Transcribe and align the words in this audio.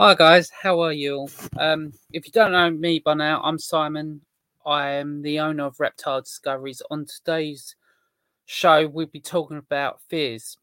Hi 0.00 0.14
guys, 0.14 0.50
how 0.62 0.80
are 0.80 0.94
you? 0.94 1.28
Um, 1.58 1.92
if 2.10 2.24
you 2.24 2.32
don't 2.32 2.52
know 2.52 2.70
me 2.70 3.00
by 3.00 3.12
now, 3.12 3.42
I'm 3.42 3.58
Simon. 3.58 4.22
I 4.64 4.92
am 4.92 5.20
the 5.20 5.40
owner 5.40 5.66
of 5.66 5.78
Reptile 5.78 6.22
Discoveries. 6.22 6.80
On 6.90 7.04
today's 7.04 7.76
show, 8.46 8.88
we'll 8.88 9.08
be 9.08 9.20
talking 9.20 9.58
about 9.58 10.00
fears. 10.08 10.56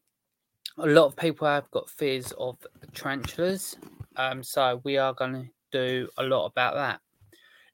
A 0.78 0.86
lot 0.86 1.06
of 1.06 1.14
people 1.14 1.46
have 1.46 1.70
got 1.70 1.88
fears 1.88 2.32
of 2.36 2.58
tarantulas, 2.92 3.76
um, 4.16 4.42
so 4.42 4.80
we 4.82 4.96
are 4.96 5.14
going 5.14 5.34
to 5.34 5.48
do 5.70 6.08
a 6.18 6.24
lot 6.24 6.46
about 6.46 6.74
that. 6.74 7.00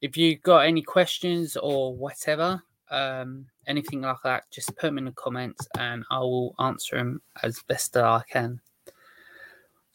If 0.02 0.18
you've 0.18 0.42
got 0.42 0.66
any 0.66 0.82
questions 0.82 1.56
or 1.56 1.96
whatever, 1.96 2.62
um, 2.90 3.46
anything 3.66 4.02
like 4.02 4.18
that, 4.22 4.44
just 4.50 4.76
put 4.76 4.88
them 4.88 4.98
in 4.98 5.06
the 5.06 5.12
comments 5.12 5.66
and 5.78 6.04
I 6.10 6.18
will 6.18 6.54
answer 6.58 6.98
them 6.98 7.22
as 7.42 7.58
best 7.66 7.94
that 7.94 8.04
I 8.04 8.20
can. 8.30 8.60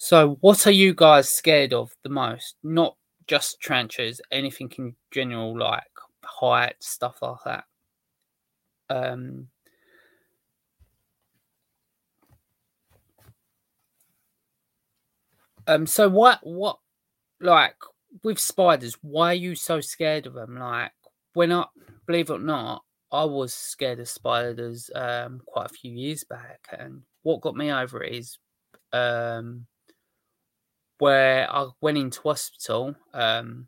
So, 0.01 0.37
what 0.39 0.65
are 0.65 0.71
you 0.71 0.93
guys 0.93 1.29
scared 1.29 1.73
of 1.73 1.91
the 2.03 2.09
most? 2.09 2.55
Not 2.63 2.95
just 3.27 3.59
trenches, 3.59 4.21
anything 4.31 4.71
in 4.77 4.95
general, 5.11 5.57
like 5.59 5.83
height, 6.23 6.75
stuff 6.79 7.17
like 7.21 7.35
that. 7.43 7.63
Um, 8.89 9.49
um. 15.67 15.85
So, 15.85 16.07
what, 16.07 16.39
what, 16.43 16.79
like 17.41 17.75
with 18.23 18.39
spiders? 18.39 18.95
Why 19.01 19.31
are 19.31 19.33
you 19.33 19.53
so 19.53 19.81
scared 19.81 20.27
of 20.27 20.33
them? 20.33 20.57
Like, 20.57 20.93
when 21.33 21.51
I 21.51 21.65
believe 22.07 22.29
it 22.29 22.35
or 22.35 22.39
not, 22.39 22.85
I 23.11 23.25
was 23.25 23.53
scared 23.53 23.99
of 23.99 24.07
spiders 24.07 24.89
um 24.95 25.41
quite 25.45 25.65
a 25.65 25.73
few 25.73 25.91
years 25.91 26.23
back, 26.23 26.69
and 26.71 27.01
what 27.23 27.41
got 27.41 27.57
me 27.57 27.69
over 27.69 28.01
it 28.01 28.15
is 28.15 28.37
um 28.93 29.65
where 30.99 31.51
I 31.51 31.67
went 31.81 31.97
into 31.97 32.21
hospital. 32.21 32.95
Um, 33.13 33.67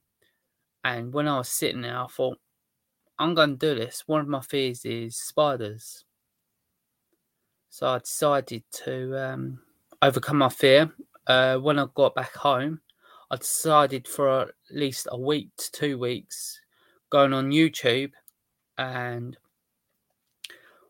and 0.83 1.13
when 1.13 1.27
I 1.27 1.37
was 1.37 1.49
sitting 1.49 1.81
there, 1.81 1.97
I 1.97 2.07
thought, 2.07 2.37
I'm 3.17 3.33
going 3.33 3.57
to 3.57 3.73
do 3.73 3.79
this. 3.79 4.03
One 4.07 4.21
of 4.21 4.27
my 4.27 4.41
fears 4.41 4.85
is 4.85 5.15
spiders. 5.15 6.05
So 7.69 7.87
I 7.87 7.99
decided 7.99 8.63
to 8.85 9.31
um, 9.31 9.59
overcome 10.01 10.39
my 10.39 10.49
fear. 10.49 10.91
Uh, 11.27 11.57
when 11.57 11.79
I 11.79 11.85
got 11.93 12.15
back 12.15 12.33
home, 12.33 12.81
I 13.29 13.37
decided 13.37 14.07
for 14.07 14.41
at 14.41 14.49
least 14.71 15.07
a 15.09 15.19
week 15.19 15.49
to 15.57 15.71
two 15.71 15.97
weeks 15.97 16.59
going 17.11 17.31
on 17.33 17.51
YouTube 17.51 18.11
and 18.77 19.37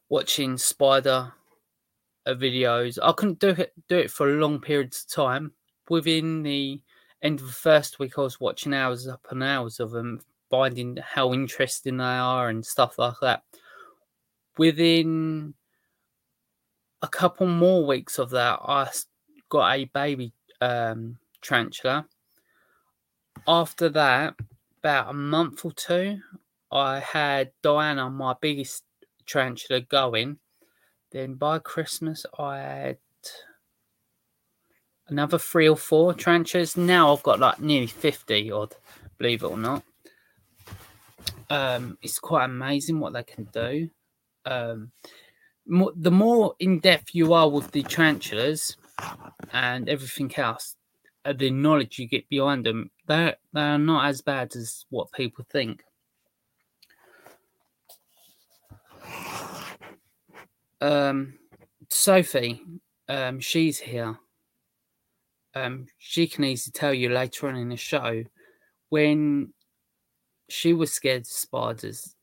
watching 0.10 0.58
spider 0.58 1.34
videos. 2.28 2.98
I 3.04 3.12
couldn't 3.12 3.40
do 3.40 3.50
it 3.50 3.74
do 3.90 3.98
it 3.98 4.10
for 4.10 4.28
long 4.28 4.60
periods 4.60 5.04
of 5.04 5.14
time 5.14 5.52
within 5.90 6.44
the 6.44 6.82
end 7.22 7.40
of 7.40 7.48
the 7.48 7.54
first 7.54 8.00
week, 8.00 8.18
I 8.18 8.22
was 8.22 8.40
watching 8.40 8.74
hours 8.74 9.08
upon 9.08 9.44
hours 9.44 9.80
of 9.80 9.92
them, 9.92 10.22
finding 10.50 10.98
how 10.98 11.34
interesting 11.34 11.98
they 11.98 12.04
are 12.04 12.50
and 12.50 12.66
stuff 12.66 12.98
like 12.98 13.16
that. 13.22 13.44
Within 14.58 15.54
a 17.02 17.08
couple 17.08 17.48
more 17.48 17.86
weeks 17.86 18.20
of 18.20 18.30
that, 18.32 18.60
I 18.64 18.90
got 19.50 19.72
a 19.72 19.86
baby 19.86 20.34
um, 20.60 21.18
tarantula. 21.42 22.06
After 23.48 23.90
that, 23.90 24.36
about 24.80 25.10
a 25.10 25.14
month 25.14 25.66
or 25.66 25.72
two, 25.72 26.20
I 26.72 27.00
had 27.00 27.52
Diana, 27.62 28.10
my 28.10 28.36
biggest 28.40 28.84
tarantula, 29.26 29.82
going. 29.82 30.38
Then 31.12 31.36
by 31.36 31.60
Christmas, 31.60 32.26
I 32.38 32.58
had 32.58 32.98
another 35.12 35.38
three 35.38 35.70
or 35.70 35.78
four 35.78 36.14
trenches. 36.14 36.76
Now 36.76 37.14
I've 37.14 37.22
got 37.22 37.40
like 37.40 37.60
nearly 37.60 37.88
50 37.88 38.52
odd, 38.52 38.76
believe 39.18 39.44
it 39.44 39.48
or 39.48 39.58
not. 39.58 39.84
Um, 41.50 41.98
it's 42.02 42.18
quite 42.18 42.46
amazing 42.46 43.00
what 43.00 43.14
they 43.14 43.24
can 43.24 43.44
do. 43.52 43.90
Um, 44.46 44.92
more, 45.68 45.92
the 45.96 46.12
more 46.12 46.56
in 46.60 46.80
depth 46.80 47.14
you 47.14 47.34
are 47.34 47.50
with 47.50 47.72
the 47.72 47.84
tarantulas 47.84 48.78
and 49.52 49.88
everything 49.90 50.34
else, 50.38 50.76
uh, 51.26 51.34
the 51.34 51.52
knowledge 51.52 52.00
you 52.00 52.08
get 52.08 52.28
behind 52.30 52.66
them, 52.66 52.90
they 53.06 53.36
they 53.54 53.62
are 53.62 53.78
not 53.78 54.08
as 54.08 54.22
bad 54.22 54.56
as 54.56 54.86
what 54.90 55.12
people 55.12 55.46
think. 55.52 55.84
Um, 60.80 61.38
Sophie, 61.90 62.64
um, 63.08 63.40
she's 63.40 63.78
here 63.78 64.18
um, 65.56 65.88
she 65.98 66.28
can 66.28 66.44
easily 66.44 66.72
tell 66.74 66.94
you 66.94 67.10
later 67.10 67.48
on 67.48 67.56
in 67.56 67.70
the 67.70 67.78
show 67.78 68.24
when 68.90 69.54
she 70.50 70.74
was 70.74 70.92
scared 70.94 71.22
of 71.22 71.28
spiders, 71.28 72.16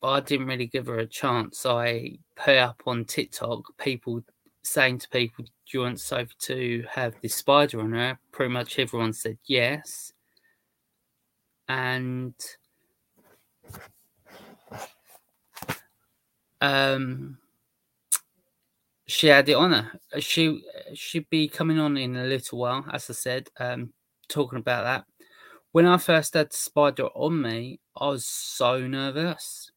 but 0.00 0.08
I 0.08 0.20
didn't 0.20 0.46
really 0.46 0.66
give 0.66 0.86
her 0.86 0.98
a 0.98 1.06
chance. 1.06 1.64
I 1.66 2.18
put 2.36 2.56
up 2.56 2.82
on 2.86 3.04
TikTok 3.04 3.76
people 3.78 4.22
saying 4.62 4.98
to 4.98 5.08
people, 5.08 5.44
Do 5.44 5.50
you 5.78 5.80
want 5.80 6.00
Sophie 6.00 6.32
to 6.40 6.84
have 6.90 7.14
this 7.20 7.34
spider 7.34 7.80
on 7.80 7.92
her? 7.92 8.18
Pretty 8.30 8.52
much 8.52 8.78
everyone 8.78 9.12
said 9.12 9.38
yes. 9.46 10.12
And 11.68 12.34
um 16.60 17.38
she 19.12 19.26
had 19.26 19.44
the 19.44 19.54
honor. 19.54 19.92
Uh, 20.14 20.20
she 20.20 20.64
should 20.94 21.28
be 21.28 21.46
coming 21.46 21.78
on 21.78 21.98
in 21.98 22.16
a 22.16 22.24
little 22.24 22.58
while, 22.58 22.86
as 22.92 23.10
I 23.10 23.12
said. 23.12 23.48
Um, 23.60 23.92
talking 24.28 24.58
about 24.58 24.84
that. 24.84 25.04
When 25.72 25.86
I 25.86 25.98
first 25.98 26.34
had 26.34 26.52
spider 26.52 27.06
on 27.08 27.42
me, 27.42 27.80
I 27.94 28.08
was 28.08 28.24
so 28.24 28.86
nervous. 28.86 29.70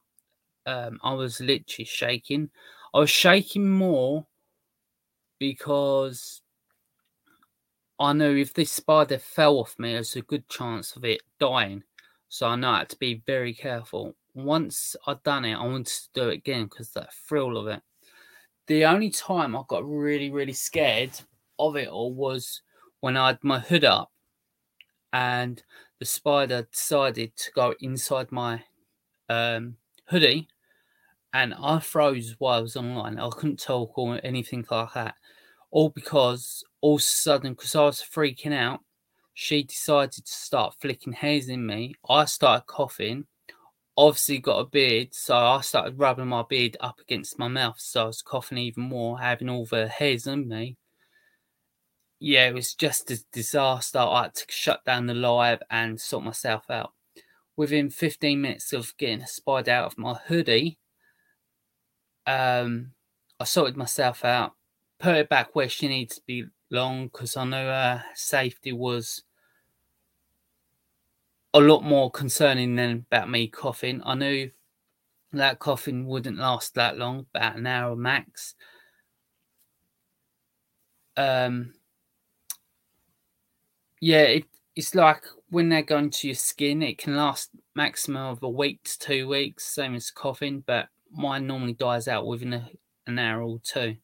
Um, 0.66 1.00
I 1.04 1.14
was 1.14 1.42
literally 1.42 1.86
shaking. 1.86 2.50
I 2.94 3.00
was 3.00 3.10
shaking 3.10 3.70
more 3.70 4.26
because 5.38 6.42
I 8.00 8.14
knew 8.14 8.38
if 8.38 8.54
this 8.54 8.72
spider 8.72 9.18
fell 9.18 9.58
off 9.58 9.76
me, 9.78 9.94
there's 9.94 10.16
a 10.16 10.22
good 10.22 10.48
chance 10.48 10.96
of 10.96 11.04
it 11.04 11.22
dying. 11.40 11.84
So 12.30 12.48
I 12.48 12.56
know 12.56 12.70
I 12.70 12.80
had 12.80 12.90
to 12.90 12.98
be 12.98 13.22
very 13.26 13.54
careful. 13.54 14.16
Once 14.34 14.96
I'd 15.08 15.24
done 15.24 15.46
it, 15.46 15.56
I 15.56 15.64
wanted 15.64 15.88
to 15.88 16.10
do 16.14 16.30
it 16.30 16.36
again 16.36 16.66
because 16.66 16.92
that 16.92 17.14
thrill 17.14 17.58
of 17.58 17.68
it 17.68 17.82
the 18.68 18.86
only 18.86 19.10
time 19.10 19.56
I 19.56 19.62
got 19.68 19.88
really, 19.88 20.32
really 20.32 20.54
scared 20.54 21.12
of 21.60 21.76
it 21.76 21.88
all 21.88 22.14
was 22.14 22.62
when 23.00 23.18
I 23.18 23.28
had 23.28 23.44
my 23.44 23.60
hood 23.60 23.84
up 23.84 24.12
and 25.14 25.62
the 26.00 26.06
spider 26.06 26.68
decided 26.72 27.36
to 27.38 27.52
go 27.52 27.74
inside 27.80 28.32
my 28.32 28.64
um, 29.30 29.78
hoodie 30.06 30.48
and 31.34 31.54
I 31.62 31.80
froze 31.80 32.36
while 32.40 32.60
I 32.60 32.62
was 32.62 32.76
online. 32.76 33.20
I 33.20 33.30
couldn't 33.30 33.60
talk 33.60 33.98
or 33.98 34.20
anything 34.24 34.66
like 34.72 34.94
that. 34.94 35.16
All 35.72 35.90
because 35.90 36.64
all 36.82 36.96
of 36.96 37.02
a 37.02 37.04
sudden, 37.04 37.54
because 37.54 37.76
I 37.76 37.84
was 37.84 38.02
freaking 38.02 38.54
out, 38.54 38.80
she 39.34 39.64
decided 39.64 40.26
to 40.26 40.32
start 40.32 40.76
flicking 40.80 41.12
hairs 41.12 41.50
in 41.50 41.66
me. 41.66 41.96
I 42.10 42.26
started 42.26 42.68
coughing 42.68 43.26
obviously 43.98 44.40
got 44.40 44.60
a 44.60 44.66
beard, 44.66 45.14
so 45.14 45.36
I 45.36 45.62
started 45.62 46.00
rubbing 46.00 46.28
my 46.28 46.44
beard 46.48 46.78
up 46.80 47.00
against 47.00 47.40
my 47.40 47.48
mouth, 47.48 47.80
so 47.80 48.04
I 48.04 48.08
was 48.08 48.22
coughing 48.22 48.58
even 48.58 48.84
more, 48.84 49.20
having 49.20 49.50
all 49.50 49.66
the 49.66 49.88
hairs 49.88 50.28
on 50.28 50.48
me. 50.48 50.78
Yeah, 52.20 52.48
it 52.48 52.54
was 52.54 52.74
just 52.74 53.12
a 53.12 53.24
disaster. 53.32 54.00
I 54.00 54.24
had 54.24 54.36
to 54.36 54.46
shut 54.50 54.84
down 54.86 55.06
the 55.06 55.14
live 55.14 55.62
and 55.70 56.00
sort 56.00 56.24
myself 56.24 56.70
out. 56.70 56.94
Within 57.58 57.90
15 57.90 58.42
minutes 58.42 58.74
of 58.74 58.96
getting 58.98 59.22
a 59.22 59.28
spider 59.28 59.72
out 59.72 59.86
of 59.86 59.98
my 59.98 60.16
hoodie, 60.28 60.78
um, 62.28 62.92
I 63.40 63.44
sorted 63.44 63.78
myself 63.78 64.26
out, 64.26 64.54
put 65.00 65.16
it 65.16 65.30
back 65.30 65.56
where 65.56 65.70
she 65.70 65.88
needs 65.88 66.16
to 66.16 66.22
be 66.26 66.46
long 66.72 67.06
because 67.08 67.38
I 67.38 67.46
know 67.46 67.66
her 67.66 68.04
safety 68.14 68.72
was 68.72 69.24
a 71.56 71.60
lot 71.60 71.86
more 71.86 72.12
concerning 72.12 72.76
than 72.76 73.06
about 73.10 73.30
me 73.30 73.48
coughing. 73.48 74.02
I 74.06 74.14
knew 74.16 74.52
that 75.32 75.60
coughing 75.60 76.06
wouldn't 76.06 76.38
last 76.38 76.76
that 76.76 76.98
long, 76.98 77.28
about 77.34 77.56
an 77.56 77.66
hour 77.66 77.96
max. 77.96 78.56
Um, 81.16 81.74
yeah, 84.02 84.24
it, 84.24 84.46
it's 84.76 84.94
like 84.94 85.24
when 85.50 85.70
they're 85.70 85.82
going 85.82 86.10
to 86.10 86.28
your 86.28 86.36
skin, 86.36 86.84
it 86.84 86.98
can 86.98 87.16
last 87.16 87.52
maximum 87.74 88.24
of 88.24 88.44
a 88.44 88.50
week 88.50 88.84
to 88.84 89.00
two 89.00 89.28
weeks, 89.30 89.66
same 89.66 89.96
as 89.96 90.12
coughing, 90.12 90.62
but 90.68 90.90
mine 91.10 91.48
normally 91.48 91.74
dies 91.74 92.10
out 92.10 92.28
within 92.28 92.52
a, 92.52 92.70
an 93.08 93.18
hour 93.18 93.42
or 93.42 93.60
two. 93.64 93.96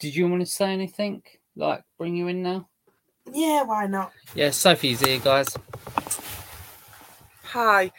Did 0.00 0.16
you 0.16 0.26
want 0.26 0.42
to 0.42 0.46
say 0.46 0.72
anything? 0.72 1.22
Like 1.54 1.84
bring 1.98 2.16
you 2.16 2.26
in 2.26 2.42
now? 2.42 2.68
Yeah, 3.32 3.62
why 3.62 3.86
not? 3.86 4.10
Yeah, 4.34 4.50
Sophie's 4.50 5.00
here, 5.00 5.20
guys. 5.20 5.56
Hi. 7.52 7.92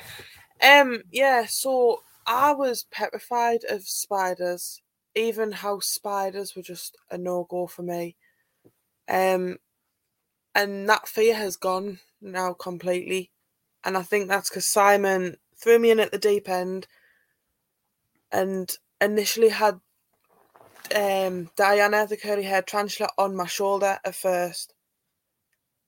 Um, 0.67 1.03
yeah, 1.11 1.45
so 1.45 2.01
I 2.25 2.53
was 2.53 2.85
petrified 2.89 3.59
of 3.69 3.83
spiders. 3.83 4.81
Even 5.13 5.51
house 5.51 5.85
spiders 5.85 6.55
were 6.55 6.63
just 6.63 6.97
a 7.11 7.19
no 7.19 7.45
go 7.47 7.67
for 7.67 7.83
me. 7.83 8.15
Um, 9.07 9.57
and 10.55 10.89
that 10.89 11.07
fear 11.07 11.35
has 11.35 11.55
gone 11.55 11.99
now 12.19 12.53
completely. 12.53 13.29
And 13.83 13.95
I 13.95 14.01
think 14.01 14.27
that's 14.27 14.49
because 14.49 14.65
Simon 14.65 15.37
threw 15.55 15.77
me 15.77 15.91
in 15.91 15.99
at 15.99 16.11
the 16.11 16.17
deep 16.17 16.49
end 16.49 16.87
and 18.31 18.75
initially 18.99 19.49
had 19.49 19.81
um, 20.95 21.51
Diana, 21.55 22.07
the 22.07 22.17
curly 22.17 22.41
haired 22.41 22.65
tarantula, 22.65 23.09
on 23.19 23.35
my 23.35 23.45
shoulder 23.45 23.99
at 24.03 24.15
first. 24.15 24.73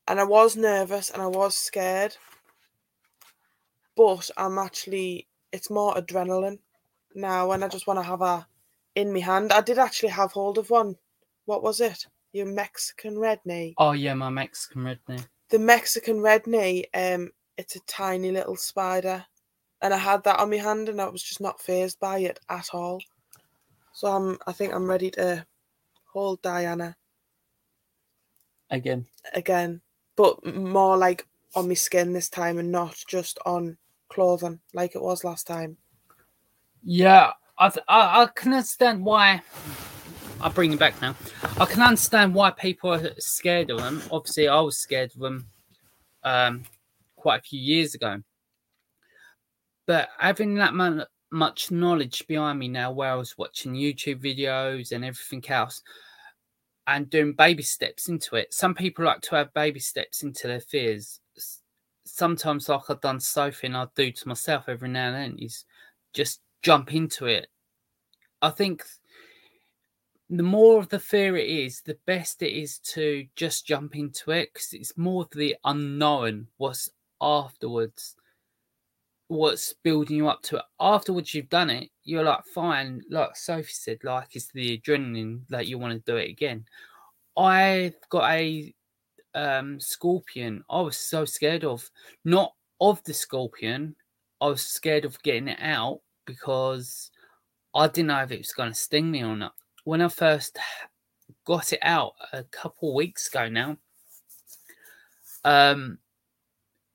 And 0.08 0.20
I 0.20 0.24
was 0.24 0.56
nervous 0.56 1.10
and 1.10 1.20
I 1.20 1.28
was 1.28 1.56
scared. 1.56 2.18
But 3.96 4.30
I'm 4.38 4.58
actually, 4.58 5.28
it's 5.52 5.70
more 5.70 5.96
adrenaline 5.96 6.60
now 7.14 7.52
and 7.52 7.64
I 7.64 7.68
just 7.68 7.88
want 7.88 8.00
to 8.00 8.04
have 8.04 8.22
a 8.22 8.48
in 8.96 9.14
my 9.14 9.20
hand. 9.20 9.52
I 9.52 9.62
did 9.62 9.78
actually 9.78 10.10
have 10.10 10.32
hold 10.32 10.58
of 10.58 10.70
one. 10.70 10.96
What 11.46 11.64
was 11.64 11.82
it? 11.82 12.06
Your 12.34 12.46
Mexican 12.46 13.18
red 13.18 13.40
knee. 13.46 13.76
Oh 13.78 13.92
yeah, 13.92 14.14
my 14.14 14.30
Mexican 14.30 14.84
red 14.84 15.00
knee. 15.08 15.20
The 15.50 15.60
Mexican 15.60 16.22
red 16.22 16.48
knee, 16.48 16.86
um, 16.94 17.32
it's 17.58 17.76
a 17.76 17.82
tiny 17.82 18.32
little 18.32 18.56
spider. 18.56 19.26
And 19.82 19.94
I 19.94 19.98
had 19.98 20.24
that 20.24 20.40
on 20.40 20.50
my 20.50 20.58
hand 20.58 20.90
and 20.90 21.00
I 21.00 21.08
was 21.08 21.24
just 21.24 21.42
not 21.42 21.62
phased 21.62 22.00
by 22.00 22.20
it 22.20 22.40
at 22.50 22.70
all. 22.74 23.02
So 23.94 24.08
I'm 24.08 24.38
I 24.48 24.52
think 24.52 24.74
I'm 24.74 24.90
ready 24.90 25.12
to 25.12 25.46
hold 26.12 26.42
Diana 26.42 26.96
Again. 28.70 29.06
again. 29.34 29.82
But 30.16 30.44
more 30.56 30.98
like 30.98 31.28
on 31.56 31.68
my 31.68 31.74
skin 31.76 32.14
this 32.14 32.30
time 32.30 32.58
and 32.58 32.72
not 32.72 32.98
just 33.08 33.38
on 33.46 33.78
clothing 34.16 34.60
like 34.74 34.96
it 34.96 35.02
was 35.02 35.24
last 35.24 35.46
time. 35.46 35.78
Yeah, 36.84 37.34
I, 37.60 37.70
th- 37.70 37.86
I 37.88 38.24
I 38.24 38.28
can 38.34 38.54
understand 38.54 39.04
why. 39.04 39.42
I'll 40.42 40.52
bring 40.52 40.72
you 40.72 40.78
back 40.78 41.00
now. 41.02 41.16
I 41.58 41.66
can 41.66 41.82
understand 41.82 42.34
why 42.34 42.52
people 42.52 42.94
are 42.94 43.20
scared 43.20 43.70
of 43.70 43.80
them. 43.80 44.02
Obviously, 44.12 44.48
I 44.48 44.60
was 44.62 44.78
scared 44.78 45.12
of 45.16 45.22
them 45.22 45.48
um, 46.24 46.64
quite 47.16 47.40
a 47.40 47.44
few 47.44 47.60
years 47.60 47.94
ago. 47.96 48.22
But 49.86 50.10
having 50.18 50.56
that 50.56 50.74
mon- 50.74 51.06
much 51.32 51.72
knowledge 51.72 52.26
behind 52.28 52.60
me 52.60 52.68
now, 52.68 52.92
where 52.92 53.12
I 53.12 53.16
was 53.16 53.38
watching 53.38 53.74
YouTube 53.74 54.24
videos 54.24 54.92
and 54.92 55.04
everything 55.06 55.44
else, 55.50 55.82
and 56.88 57.10
doing 57.10 57.34
baby 57.34 57.64
steps 57.64 58.10
into 58.10 58.36
it. 58.36 58.54
Some 58.54 58.76
people 58.76 59.06
like 59.06 59.22
to 59.22 59.36
have 59.36 59.54
baby 59.54 59.80
steps 59.80 60.24
into 60.24 60.48
their 60.48 60.62
fears. 60.62 61.20
Sometimes, 62.06 62.70
like 62.70 62.82
I've 62.90 63.02
done 63.02 63.20
Sophie, 63.20 63.74
I 63.74 63.88
do 63.96 64.12
to 64.12 64.28
myself 64.28 64.66
every 64.68 64.90
now 64.90 65.08
and 65.08 65.16
then, 65.16 65.40
is 65.40 65.66
just 66.14 66.42
jump 66.62 66.94
into 66.94 67.26
it. 67.26 67.48
I 68.42 68.52
think 68.52 68.84
the 70.30 70.44
more 70.44 70.80
of 70.80 70.90
the 70.90 71.00
fear 71.00 71.36
it 71.38 71.50
is, 71.50 71.82
the 71.82 71.98
best 72.06 72.42
it 72.42 72.54
is 72.54 72.80
to 72.80 73.26
just 73.36 73.66
jump 73.66 73.96
into 73.96 74.32
it 74.32 74.52
because 74.54 74.74
it's 74.74 74.98
more 74.98 75.24
of 75.24 75.30
the 75.32 75.56
unknown, 75.66 76.48
what's 76.58 76.90
afterwards, 77.22 78.16
what's 79.28 79.74
building 79.84 80.18
you 80.18 80.28
up 80.28 80.44
to 80.44 80.58
it. 80.58 80.64
Afterwards, 80.80 81.34
you've 81.34 81.50
done 81.50 81.70
it, 81.72 81.90
you're 82.04 82.24
like, 82.24 82.46
fine. 82.54 83.02
Like 83.10 83.36
Sophie 83.36 83.72
said, 83.72 84.00
like 84.04 84.36
it's 84.36 84.52
the 84.52 84.78
adrenaline 84.78 85.42
that 85.50 85.68
you 85.68 85.80
want 85.80 85.94
to 85.94 86.12
do 86.12 86.18
it 86.18 86.30
again. 86.30 86.66
I've 87.38 87.96
got 88.10 88.32
a 88.32 88.74
um, 89.36 89.80
scorpion 89.80 90.64
I 90.70 90.82
was 90.82 90.98
so 90.98 91.26
scared 91.26 91.64
of, 91.64 91.90
not 92.24 92.54
of 92.82 93.04
the 93.04 93.14
scorpion, 93.14 93.96
I 94.42 94.48
was 94.48 94.62
scared 94.62 95.06
of 95.06 95.22
getting 95.22 95.50
it 95.50 95.60
out 95.62 96.02
because 96.26 97.12
I 97.76 97.88
didn't 97.88 98.08
know 98.08 98.24
if 98.24 98.32
it 98.32 98.40
was 98.40 98.54
going 98.54 98.72
to 98.72 98.76
sting 98.76 99.12
me 99.12 99.24
or 99.24 99.36
not. 99.36 99.54
When 99.84 100.02
I 100.02 100.08
first 100.08 100.58
got 101.46 101.74
it 101.74 101.80
out 101.82 102.14
a 102.34 102.44
couple 102.44 102.96
weeks 102.96 103.28
ago 103.28 103.50
now, 103.50 103.78
um, 105.44 106.00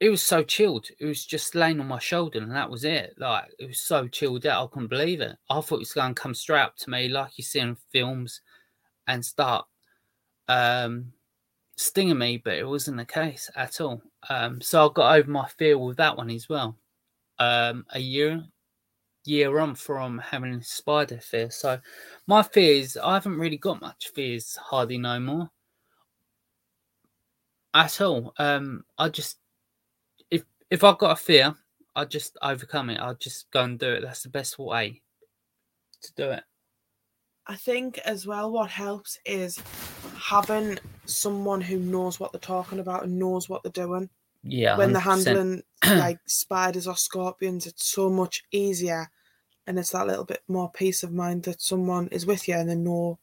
it 0.01 0.09
was 0.09 0.23
so 0.23 0.43
chilled. 0.43 0.89
It 0.99 1.05
was 1.05 1.25
just 1.25 1.55
laying 1.55 1.79
on 1.79 1.87
my 1.87 1.99
shoulder, 1.99 2.41
and 2.41 2.53
that 2.53 2.71
was 2.71 2.85
it. 2.85 3.15
Like 3.19 3.45
it 3.59 3.67
was 3.67 3.79
so 3.79 4.09
chilled 4.09 4.47
out, 4.47 4.65
I 4.65 4.67
couldn't 4.73 4.89
believe 4.89 5.21
it. 5.21 5.37
I 5.51 5.61
thought 5.61 5.77
it 5.77 5.79
was 5.81 5.93
going 5.93 6.15
to 6.15 6.21
come 6.21 6.35
straight 6.35 6.63
up 6.63 6.77
to 6.79 6.91
me, 6.91 7.09
like 7.09 7.37
you 7.37 7.45
see 7.45 7.61
in 7.61 7.77
films, 7.93 8.41
and 9.07 9.25
start 9.25 9.67
um, 10.49 11.13
stinging 11.81 12.19
me, 12.19 12.37
but 12.37 12.55
it 12.55 12.67
wasn't 12.69 12.97
the 12.99 13.05
case 13.05 13.51
at 13.57 13.81
all. 13.81 14.03
Um, 14.29 14.61
so 14.61 14.89
I 14.89 14.93
got 14.93 15.19
over 15.19 15.31
my 15.31 15.49
fear 15.59 15.79
with 15.79 15.97
that 15.97 16.17
one 16.17 16.31
as 16.31 16.49
well. 16.49 16.77
Um, 17.39 17.87
a 17.91 18.01
year, 18.01 18.45
year 19.25 19.59
on 19.59 19.75
from 19.75 20.19
having 20.19 20.55
a 20.55 20.63
spider 20.63 21.19
fear. 21.19 21.51
So 21.51 21.81
my 22.27 22.43
fears, 22.43 22.97
I 22.97 23.15
haven't 23.15 23.39
really 23.39 23.57
got 23.57 23.81
much 23.81 24.11
fears, 24.15 24.57
hardly 24.57 24.99
no 24.99 25.19
more 25.21 25.51
at 27.75 28.01
all. 28.01 28.33
Um, 28.39 28.85
I 28.99 29.09
just 29.09 29.39
if 30.31 30.45
if 30.71 30.85
I've 30.85 30.99
got 30.99 31.13
a 31.13 31.17
fear, 31.17 31.55
I 31.95 32.05
just 32.05 32.37
overcome 32.43 32.91
it. 32.91 33.01
I 33.01 33.15
just 33.15 33.51
go 33.51 33.63
and 33.63 33.79
do 33.79 33.93
it. 33.93 34.03
That's 34.03 34.23
the 34.23 34.29
best 34.29 34.59
way 34.59 35.03
to 36.03 36.15
do 36.15 36.31
it. 36.31 36.45
I 37.51 37.57
think 37.57 37.99
as 38.05 38.29
well 38.29 38.53
what 38.53 38.71
helps 38.71 39.19
is 39.27 39.61
having 40.17 40.79
someone 41.05 41.61
who 41.61 41.81
knows 41.81 42.21
what 42.21 42.31
they're 42.31 42.41
talking 42.41 42.79
about 42.79 43.03
and 43.03 43.19
knows 43.19 43.49
what 43.49 43.65
they're 43.65 43.73
doing. 43.73 44.09
Yeah, 44.45 44.79
when 44.79 44.93
they're 44.93 45.03
handling 45.03 45.65
like 45.85 46.21
spiders 46.27 46.87
or 46.87 46.95
scorpions, 46.95 47.67
it's 47.67 47.87
so 47.87 48.09
much 48.09 48.45
easier 48.53 49.11
and 49.67 49.81
it's 49.81 49.91
that 49.91 50.07
little 50.07 50.25
bit 50.25 50.45
more 50.47 50.71
peace 50.71 51.03
of 51.03 51.13
mind 51.13 51.43
that 51.43 51.61
someone 51.61 52.07
is 52.13 52.25
with 52.25 52.47
you 52.47 52.55
and 52.55 52.71
they 52.71 52.77
know 52.77 53.19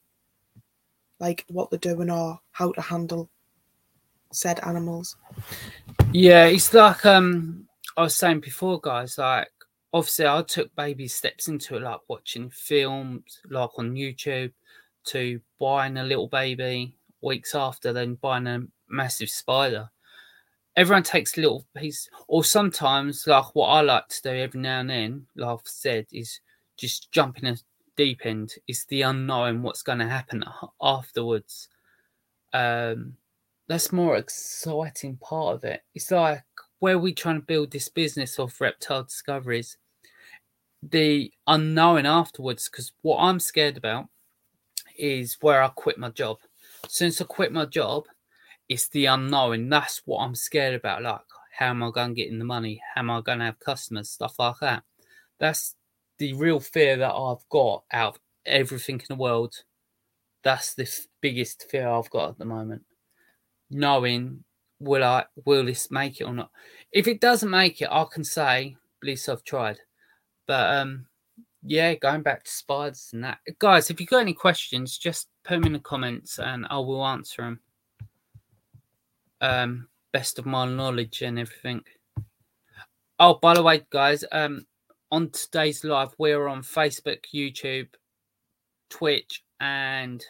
like 1.20 1.46
what 1.48 1.70
they're 1.70 1.78
doing 1.78 2.10
or 2.10 2.38
how 2.50 2.70
to 2.72 2.82
handle 2.82 3.30
said 4.30 4.60
animals. 4.60 5.16
Yeah, 6.12 6.44
it's 6.44 6.74
like 6.74 7.06
um 7.06 7.66
I 7.96 8.02
was 8.02 8.14
saying 8.14 8.40
before, 8.40 8.78
guys. 8.78 9.16
Like 9.16 9.48
obviously, 9.92 10.26
I 10.26 10.42
took 10.42 10.74
baby 10.76 11.08
steps 11.08 11.48
into 11.48 11.76
it, 11.76 11.82
like 11.82 12.00
watching 12.08 12.50
films, 12.50 13.40
like 13.48 13.70
on 13.76 13.94
YouTube, 13.94 14.52
to 15.06 15.40
buying 15.58 15.96
a 15.96 16.04
little 16.04 16.28
baby 16.28 16.94
weeks 17.22 17.54
after, 17.54 17.92
then 17.92 18.14
buying 18.16 18.46
a 18.46 18.62
massive 18.88 19.30
spider. 19.30 19.90
Everyone 20.76 21.02
takes 21.02 21.36
a 21.36 21.40
little 21.40 21.66
piece, 21.76 22.08
or 22.28 22.44
sometimes, 22.44 23.26
like 23.26 23.54
what 23.54 23.68
I 23.68 23.80
like 23.80 24.08
to 24.08 24.22
do 24.22 24.30
every 24.30 24.60
now 24.60 24.80
and 24.80 24.90
then, 24.90 25.26
like 25.34 25.58
I've 25.58 25.66
said, 25.66 26.06
is 26.12 26.40
just 26.76 27.10
jump 27.10 27.38
in 27.38 27.46
a 27.46 27.56
deep 27.96 28.20
end. 28.24 28.54
It's 28.68 28.84
the 28.86 29.02
unknown, 29.02 29.62
what's 29.62 29.82
going 29.82 29.98
to 29.98 30.08
happen 30.08 30.44
afterwards. 30.80 31.68
Um, 32.52 33.16
that's 33.66 33.92
more 33.92 34.16
exciting 34.16 35.16
part 35.16 35.56
of 35.56 35.64
it. 35.64 35.82
It's 35.94 36.10
like 36.10 36.42
where 36.80 36.98
we 36.98 37.12
trying 37.12 37.40
to 37.40 37.46
build 37.46 37.70
this 37.70 37.88
business 37.88 38.38
of 38.38 38.60
reptile 38.60 39.04
discoveries, 39.04 39.76
the 40.82 41.32
unknown 41.46 42.06
afterwards. 42.06 42.68
Because 42.68 42.92
what 43.02 43.18
I'm 43.18 43.40
scared 43.40 43.76
about 43.76 44.06
is 44.96 45.38
where 45.40 45.62
I 45.62 45.68
quit 45.68 45.98
my 45.98 46.10
job. 46.10 46.38
Since 46.86 47.20
I 47.20 47.24
quit 47.24 47.52
my 47.52 47.64
job, 47.64 48.04
it's 48.68 48.88
the 48.88 49.06
unknown. 49.06 49.68
That's 49.68 50.02
what 50.04 50.20
I'm 50.20 50.34
scared 50.34 50.74
about. 50.74 51.02
Like, 51.02 51.20
how 51.56 51.70
am 51.70 51.82
I 51.82 51.90
going 51.90 52.10
to 52.10 52.14
get 52.14 52.30
in 52.30 52.38
the 52.38 52.44
money? 52.44 52.80
How 52.94 53.00
am 53.00 53.10
I 53.10 53.20
going 53.20 53.40
to 53.40 53.46
have 53.46 53.60
customers? 53.60 54.10
Stuff 54.10 54.38
like 54.38 54.58
that. 54.60 54.84
That's 55.38 55.74
the 56.18 56.34
real 56.34 56.60
fear 56.60 56.96
that 56.96 57.12
I've 57.12 57.48
got 57.48 57.84
out 57.92 58.14
of 58.14 58.20
everything 58.46 58.96
in 58.96 59.06
the 59.08 59.16
world. 59.16 59.54
That's 60.44 60.74
the 60.74 60.88
biggest 61.20 61.66
fear 61.68 61.88
I've 61.88 62.10
got 62.10 62.30
at 62.30 62.38
the 62.38 62.44
moment 62.44 62.82
knowing 63.70 64.44
will 64.80 65.04
I 65.04 65.24
will 65.44 65.64
this 65.64 65.90
make 65.90 66.20
it 66.20 66.24
or 66.24 66.34
not. 66.34 66.50
If 66.92 67.08
it 67.08 67.20
doesn't 67.20 67.50
make 67.50 67.80
it, 67.82 67.88
I 67.90 68.04
can 68.12 68.24
say, 68.24 68.76
at 69.02 69.06
least 69.06 69.28
I've 69.28 69.44
tried. 69.44 69.78
But 70.46 70.74
um 70.76 71.06
yeah, 71.62 71.94
going 71.94 72.22
back 72.22 72.44
to 72.44 72.50
spiders 72.50 73.10
and 73.12 73.24
that. 73.24 73.38
Guys, 73.58 73.90
if 73.90 74.00
you've 74.00 74.08
got 74.08 74.20
any 74.20 74.32
questions, 74.32 74.96
just 74.96 75.28
put 75.44 75.56
them 75.56 75.66
in 75.66 75.72
the 75.74 75.80
comments 75.80 76.38
and 76.38 76.66
I 76.70 76.78
will 76.78 77.04
answer 77.04 77.42
them. 77.42 77.60
Um, 79.40 79.88
best 80.12 80.38
of 80.38 80.46
my 80.46 80.66
knowledge 80.66 81.20
and 81.22 81.38
everything. 81.38 81.82
Oh, 83.18 83.34
by 83.34 83.54
the 83.54 83.62
way, 83.62 83.82
guys, 83.90 84.24
um, 84.32 84.64
on 85.10 85.30
today's 85.30 85.84
live, 85.84 86.14
we're 86.16 86.46
on 86.46 86.62
Facebook, 86.62 87.18
YouTube, 87.34 87.88
Twitch, 88.88 89.44
and 89.60 90.24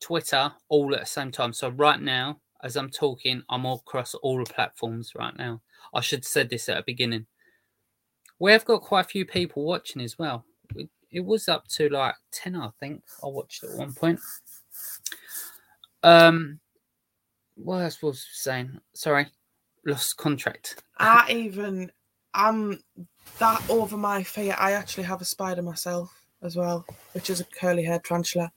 Twitter 0.00 0.52
all 0.68 0.92
at 0.94 1.00
the 1.00 1.06
same 1.06 1.30
time. 1.30 1.52
So 1.52 1.68
right 1.70 2.00
now, 2.00 2.40
as 2.62 2.76
I'm 2.76 2.90
talking, 2.90 3.42
I'm 3.48 3.66
all 3.66 3.82
across 3.86 4.14
all 4.14 4.42
the 4.42 4.52
platforms 4.52 5.12
right 5.14 5.36
now. 5.36 5.60
I 5.94 6.00
should 6.00 6.20
have 6.20 6.24
said 6.24 6.50
this 6.50 6.68
at 6.68 6.76
the 6.76 6.82
beginning. 6.86 7.26
We 8.38 8.52
have 8.52 8.64
got 8.64 8.82
quite 8.82 9.06
a 9.06 9.08
few 9.08 9.24
people 9.24 9.64
watching 9.64 10.02
as 10.02 10.18
well. 10.18 10.44
It, 11.10 11.24
was 11.24 11.48
up 11.48 11.68
to 11.68 11.88
like 11.88 12.14
10, 12.32 12.56
I 12.56 12.70
think. 12.80 13.02
I 13.22 13.26
watched 13.26 13.64
at 13.64 13.76
one 13.76 13.92
point. 13.92 14.20
Um, 16.02 16.58
what 17.54 17.78
else 17.78 18.02
was 18.02 18.26
saying? 18.32 18.80
Sorry, 18.94 19.26
lost 19.84 20.16
contract. 20.16 20.82
I 20.98 21.30
even 21.30 21.92
I'm 22.34 22.80
that 23.38 23.62
over 23.68 23.96
my 23.96 24.22
fear. 24.22 24.56
I 24.58 24.72
actually 24.72 25.04
have 25.04 25.20
a 25.20 25.26
spider 25.26 25.62
myself 25.62 26.12
as 26.42 26.56
well, 26.56 26.86
which 27.12 27.30
is 27.30 27.40
a 27.40 27.44
curly 27.44 27.84
haired 27.84 28.04
tarantula. 28.04 28.50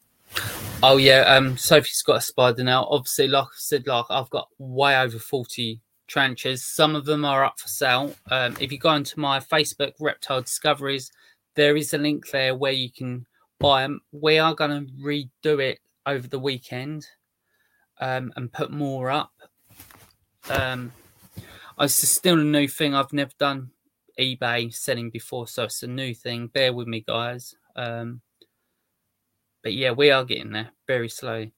Oh 0.84 0.98
yeah, 0.98 1.22
um, 1.22 1.58
Sophie's 1.58 2.03
got 2.03 2.17
a 2.17 2.22
spider 2.22 2.63
now. 2.63 2.86
Obviously, 2.89 3.27
like 3.27 3.46
I 3.46 3.55
said, 3.55 3.88
like 3.88 4.05
I've 4.10 4.29
got 4.29 4.50
way 4.60 4.96
over 4.98 5.17
forty 5.17 5.82
tranches. 6.08 6.60
Some 6.60 6.96
of 6.96 7.05
them 7.05 7.25
are 7.25 7.44
up 7.44 7.60
for 7.60 7.67
sale. 7.67 8.13
Um, 8.29 8.55
if 8.60 8.72
you 8.72 8.77
go 8.77 8.94
into 8.94 9.20
my 9.20 9.39
Facebook 9.39 9.94
Reptile 10.00 10.41
Discoveries, 10.41 11.12
there 11.55 11.75
is 11.75 11.94
a 11.94 11.98
link 11.98 12.29
there 12.29 12.55
where 12.55 12.72
you 12.72 12.91
can 12.91 13.25
buy 13.60 13.82
them. 13.82 14.01
We 14.12 14.38
are 14.38 14.53
going 14.53 14.86
to 14.86 14.94
redo 14.94 15.60
it 15.60 15.79
over 16.05 16.27
the 16.27 16.39
weekend 16.39 17.08
um, 18.00 18.32
and 18.36 18.53
put 18.53 18.72
more 18.72 19.10
up. 19.10 19.32
Um, 20.50 20.91
it's 21.79 22.08
still 22.08 22.39
a 22.39 22.44
new 22.44 22.67
thing. 22.67 22.94
I've 22.94 23.13
never 23.13 23.32
done 23.39 23.72
eBay 24.20 24.74
selling 24.74 25.10
before, 25.10 25.48
so 25.48 25.63
it's 25.63 25.84
a 25.84 25.88
new 25.88 26.13
thing. 26.13 26.48
Bear 26.48 26.74
with 26.74 26.88
me, 26.88 27.03
guys. 27.05 27.55
Um, 27.75 28.22
but 29.65 29.74
yeah, 29.74 29.89
we 29.89 30.12
are 30.12 30.24
getting 30.24 30.51
there 30.51 30.69
very 30.86 31.10
slowly. 31.10 31.51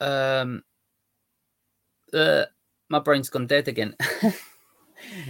Um, 0.00 0.64
uh, 2.14 2.46
my 2.88 2.98
brain's 2.98 3.28
gone 3.28 3.46
dead 3.46 3.68
again. 3.68 3.94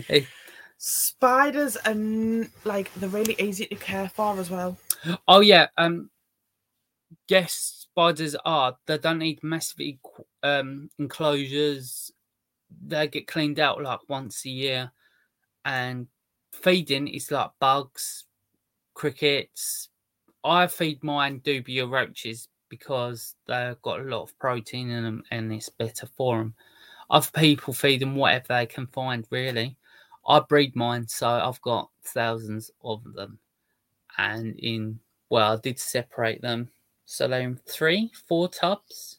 Hey, 0.06 0.26
Spiders 0.76 1.76
and 1.76 2.50
like 2.66 2.92
they're 2.96 3.08
really 3.08 3.34
easy 3.38 3.64
to 3.64 3.74
care 3.74 4.06
for 4.06 4.38
as 4.38 4.50
well. 4.50 4.76
oh 5.26 5.40
yeah, 5.40 5.68
um, 5.78 6.10
yes, 7.26 7.86
spiders 7.90 8.36
are. 8.44 8.76
They 8.86 8.98
don't 8.98 9.18
need 9.18 9.42
massive 9.42 9.96
um 10.42 10.90
enclosures. 10.98 12.12
They 12.86 13.08
get 13.08 13.26
cleaned 13.26 13.58
out 13.58 13.82
like 13.82 14.00
once 14.08 14.44
a 14.44 14.50
year, 14.50 14.92
and 15.64 16.06
feeding 16.52 17.08
is 17.08 17.30
like 17.30 17.52
bugs, 17.58 18.26
crickets. 18.92 19.88
I 20.44 20.66
feed 20.66 21.02
mine 21.02 21.40
dubia 21.40 21.88
roaches 21.88 22.48
because 22.68 23.34
they've 23.46 23.80
got 23.82 24.00
a 24.00 24.04
lot 24.04 24.22
of 24.22 24.38
protein 24.38 24.90
in 24.90 25.04
them 25.04 25.22
and 25.30 25.52
it's 25.52 25.68
better 25.68 26.08
for 26.16 26.38
them. 26.38 26.54
Other 27.10 27.30
people 27.34 27.74
feed 27.74 28.00
them 28.00 28.16
whatever 28.16 28.46
they 28.48 28.66
can 28.66 28.86
find, 28.86 29.26
really. 29.30 29.76
I 30.26 30.40
breed 30.40 30.74
mine, 30.74 31.06
so 31.08 31.28
I've 31.28 31.60
got 31.60 31.90
thousands 32.02 32.70
of 32.82 33.02
them. 33.14 33.38
And 34.16 34.58
in, 34.58 34.98
well, 35.28 35.52
I 35.52 35.60
did 35.60 35.78
separate 35.78 36.40
them. 36.40 36.70
So 37.04 37.28
they're 37.28 37.42
in 37.42 37.60
three, 37.66 38.10
four 38.26 38.48
tubs. 38.48 39.18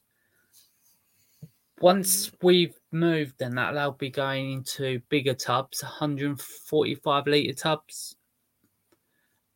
Once 1.79 2.29
mm. 2.29 2.33
we've 2.41 2.79
moved, 2.91 3.35
then 3.37 3.55
that 3.55 3.73
will 3.73 3.91
be 3.91 4.09
going 4.09 4.53
into 4.53 5.01
bigger 5.09 5.33
tubs, 5.33 5.83
145 5.83 7.27
litre 7.27 7.53
tubs. 7.53 8.15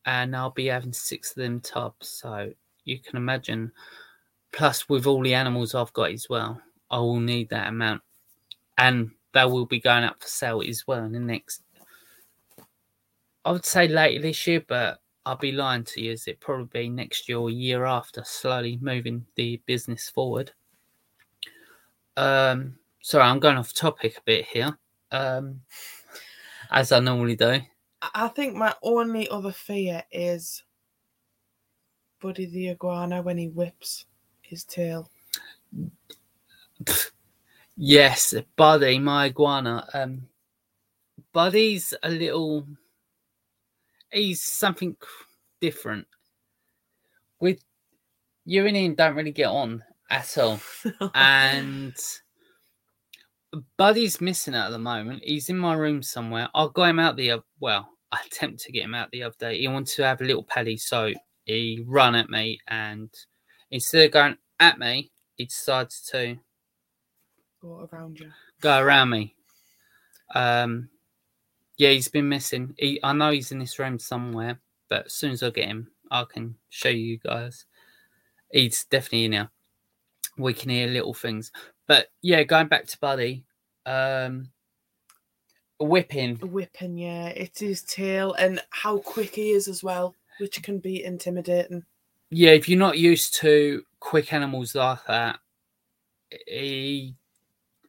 And 0.08 0.36
I'll 0.36 0.50
be 0.50 0.68
having 0.68 0.94
six 0.94 1.32
of 1.32 1.36
them 1.36 1.60
tubs. 1.60 2.08
So 2.08 2.52
you 2.86 2.98
can 2.98 3.18
imagine, 3.18 3.72
plus 4.52 4.90
with 4.90 5.06
all 5.06 5.22
the 5.22 5.36
animals 5.36 5.76
I've 5.76 5.94
got 5.94 6.12
as 6.12 6.28
well, 6.30 6.60
I 6.90 6.98
will 6.98 7.20
need 7.20 7.50
that 7.50 7.68
amount. 7.68 8.02
And 8.78 9.12
they 9.34 9.46
will 9.46 9.66
be 9.66 9.82
going 9.82 10.06
up 10.06 10.22
for 10.22 10.28
sale 10.28 10.64
as 10.66 10.88
well 10.88 11.04
in 11.04 11.12
the 11.12 11.20
next, 11.20 11.62
I 13.44 13.52
would 13.52 13.66
say 13.66 13.88
later 13.88 14.22
this 14.22 14.48
year, 14.48 14.64
but 14.66 15.02
I'll 15.26 15.36
be 15.36 15.52
lying 15.52 15.84
to 15.84 16.02
you. 16.02 16.14
Is 16.14 16.26
it 16.28 16.40
probably 16.40 16.88
next 16.88 17.28
year 17.28 17.38
or 17.38 17.50
year 17.50 17.84
after, 17.84 18.24
slowly 18.24 18.80
moving 18.82 19.26
the 19.36 19.62
business 19.66 20.10
forward. 20.10 20.54
Um, 22.16 22.80
sorry, 23.02 23.26
I'm 23.26 23.40
going 23.40 23.58
off 23.58 23.74
topic 23.74 24.18
a 24.18 24.22
bit 24.22 24.46
here, 24.46 24.78
um, 25.12 25.60
as 26.72 26.94
I 26.94 27.00
normally 27.00 27.36
do. 27.36 27.60
I- 28.02 28.28
think 28.30 28.56
my 28.56 28.76
only 28.82 29.28
other 29.30 29.52
fear 29.52 30.04
is 30.12 30.64
Buddy 32.22 32.46
the 32.46 32.70
iguana 32.70 33.22
when 33.22 33.38
he 33.38 33.48
whips 33.48 34.06
his 34.42 34.64
tail. 34.64 35.10
Yes, 37.76 38.34
Buddy, 38.56 38.98
my 38.98 39.26
iguana. 39.26 39.88
Um, 39.94 40.28
Buddy's 41.32 41.94
a 42.02 42.10
little. 42.10 42.68
He's 44.12 44.42
something 44.42 44.96
different. 45.62 46.08
With 47.40 47.64
you 48.46 48.66
and 48.66 48.76
him, 48.76 48.96
don't 48.96 49.16
really 49.16 49.32
get 49.32 49.48
on 49.48 49.84
at 50.10 50.38
all, 50.40 50.60
and 51.14 51.94
Buddy's 53.78 54.22
missing 54.22 54.56
at 54.56 54.70
the 54.70 54.78
moment. 54.80 55.24
He's 55.24 55.50
in 55.50 55.58
my 55.58 55.74
room 55.74 56.02
somewhere. 56.04 56.50
I'll 56.54 56.70
got 56.70 56.90
him 56.90 57.00
out 57.00 57.16
the 57.16 57.42
well. 57.60 57.90
I 58.12 58.20
attempt 58.26 58.62
to 58.62 58.72
get 58.72 58.84
him 58.86 58.96
out 58.96 59.12
the 59.12 59.24
other 59.24 59.36
day. 59.38 59.60
He 59.60 59.68
wanted 59.68 59.94
to 59.96 60.04
have 60.04 60.22
a 60.22 60.26
little 60.26 60.44
paddy, 60.44 60.78
so 60.78 61.12
he 61.44 61.84
run 61.86 62.16
at 62.16 62.30
me, 62.30 62.60
and 62.70 63.10
instead 63.72 64.06
of 64.06 64.12
going 64.12 64.38
at 64.62 64.80
me, 64.80 65.12
he 65.36 65.46
decided 65.46 65.92
to 66.12 66.38
Go 67.62 67.90
around 67.92 68.20
you. 68.20 68.32
go 68.62 68.80
around 68.80 69.10
me. 69.10 69.36
Um, 70.34 70.90
yeah, 71.78 71.90
he's 71.90 72.08
been 72.08 72.30
missing. 72.30 72.74
He, 72.78 73.00
I 73.04 73.12
know 73.14 73.32
he's 73.32 73.52
in 73.52 73.60
this 73.60 73.78
room 73.78 74.00
somewhere, 74.00 74.60
but 74.90 75.08
as 75.08 75.14
soon 75.14 75.32
as 75.32 75.44
I 75.44 75.50
get 75.50 75.68
him, 75.68 75.92
I 76.10 76.24
can 76.32 76.56
show 76.70 76.90
you 76.90 77.18
guys. 77.18 77.66
He's 78.52 78.86
definitely 78.86 79.26
in 79.26 79.32
here. 79.34 79.50
We 80.38 80.54
can 80.54 80.70
hear 80.70 80.88
little 80.88 81.14
things, 81.14 81.52
but 81.88 82.08
yeah, 82.22 82.44
going 82.44 82.68
back 82.68 82.86
to 82.88 83.00
Buddy, 83.00 83.46
um, 83.86 84.50
whipping. 85.80 86.36
Whipping, 86.38 86.98
yeah. 86.98 87.28
It's 87.30 87.60
his 87.60 87.84
tail 87.84 88.34
and 88.34 88.62
how 88.70 89.00
quick 89.00 89.36
he 89.36 89.52
is 89.52 89.68
as 89.68 89.84
well, 89.84 90.16
which 90.40 90.62
can 90.64 90.80
be 90.80 91.04
intimidating. 91.04 91.84
Yeah, 92.30 92.52
if 92.52 92.68
you're 92.68 92.80
not 92.80 92.98
used 92.98 93.36
to 93.36 93.84
quick 94.00 94.34
animals 94.34 94.76
like 94.76 95.06
that, 95.08 95.40
he 96.46 97.16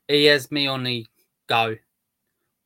he 0.07 0.25
has 0.26 0.50
me 0.52 0.67
on 0.67 0.85
the 0.85 1.07
go. 1.49 1.76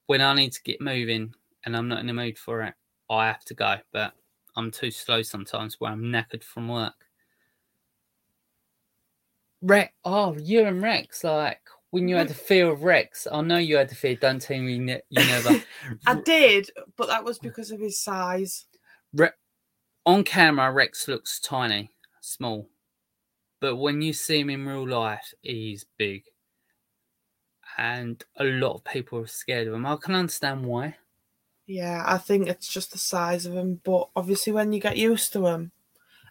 When 0.06 0.20
I 0.20 0.34
need 0.34 0.52
to 0.52 0.62
get 0.62 0.80
moving 0.80 1.34
and 1.64 1.76
I'm 1.76 1.88
not 1.88 2.00
in 2.00 2.06
the 2.06 2.12
mood 2.12 2.38
for 2.38 2.62
it, 2.62 2.74
I 3.08 3.26
have 3.26 3.44
to 3.46 3.54
go. 3.54 3.76
But 3.92 4.12
I'm 4.56 4.70
too 4.70 4.90
slow 4.90 5.22
sometimes 5.22 5.80
where 5.80 5.92
I'm 5.92 6.02
knackered 6.02 6.44
from 6.44 6.68
work. 6.68 6.92
Rex, 9.62 9.92
oh, 10.04 10.36
you 10.38 10.64
and 10.64 10.82
Rex, 10.82 11.22
like 11.24 11.60
when 11.90 12.08
you 12.08 12.16
had 12.16 12.28
the 12.28 12.34
fear 12.34 12.68
of 12.70 12.82
Rex, 12.82 13.28
I 13.30 13.40
know 13.42 13.58
you 13.58 13.76
had 13.76 13.88
the 13.88 13.94
fear. 13.94 14.16
Don't 14.16 14.40
tell 14.40 14.58
me 14.58 14.74
you, 14.74 15.00
never. 15.10 15.62
I 16.06 16.14
did, 16.16 16.68
but 16.96 17.06
that 17.08 17.24
was 17.24 17.38
because 17.38 17.70
of 17.70 17.80
his 17.80 17.98
size. 17.98 18.64
Re- 19.14 19.30
on 20.04 20.24
camera, 20.24 20.72
Rex 20.72 21.06
looks 21.06 21.38
tiny, 21.38 21.90
small, 22.20 22.68
but 23.60 23.76
when 23.76 24.02
you 24.02 24.12
see 24.12 24.40
him 24.40 24.50
in 24.50 24.66
real 24.66 24.88
life, 24.88 25.32
he's 25.42 25.86
big, 25.96 26.24
and 27.78 28.24
a 28.36 28.44
lot 28.44 28.74
of 28.74 28.84
people 28.84 29.20
are 29.20 29.26
scared 29.26 29.68
of 29.68 29.74
him. 29.74 29.86
I 29.86 29.96
can 29.96 30.14
understand 30.16 30.64
why. 30.64 30.96
Yeah, 31.66 32.02
I 32.04 32.18
think 32.18 32.48
it's 32.48 32.68
just 32.68 32.90
the 32.90 32.98
size 32.98 33.46
of 33.46 33.54
him. 33.54 33.80
But 33.84 34.08
obviously, 34.16 34.52
when 34.52 34.72
you 34.72 34.80
get 34.80 34.96
used 34.96 35.32
to 35.34 35.46
him, 35.46 35.70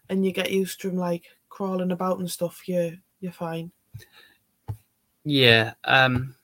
and 0.09 0.25
you 0.25 0.33
get 0.33 0.51
used 0.51 0.81
to 0.81 0.89
him 0.89 0.97
like 0.97 1.23
crawling 1.49 1.91
about 1.91 2.19
and 2.19 2.29
stuff, 2.29 2.67
you 2.67 2.97
you're 3.21 3.31
fine. 3.31 3.71
Yeah, 5.23 5.73
um, 5.83 6.35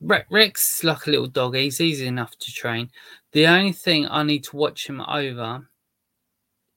Re- 0.00 0.24
Rex 0.30 0.78
is 0.78 0.84
like 0.84 1.06
a 1.06 1.10
little 1.10 1.26
dog. 1.26 1.54
He's 1.54 1.80
easy 1.80 2.06
enough 2.06 2.36
to 2.38 2.52
train. 2.52 2.90
The 3.32 3.46
only 3.46 3.72
thing 3.72 4.06
I 4.08 4.22
need 4.22 4.44
to 4.44 4.56
watch 4.56 4.86
him 4.86 5.00
over 5.00 5.68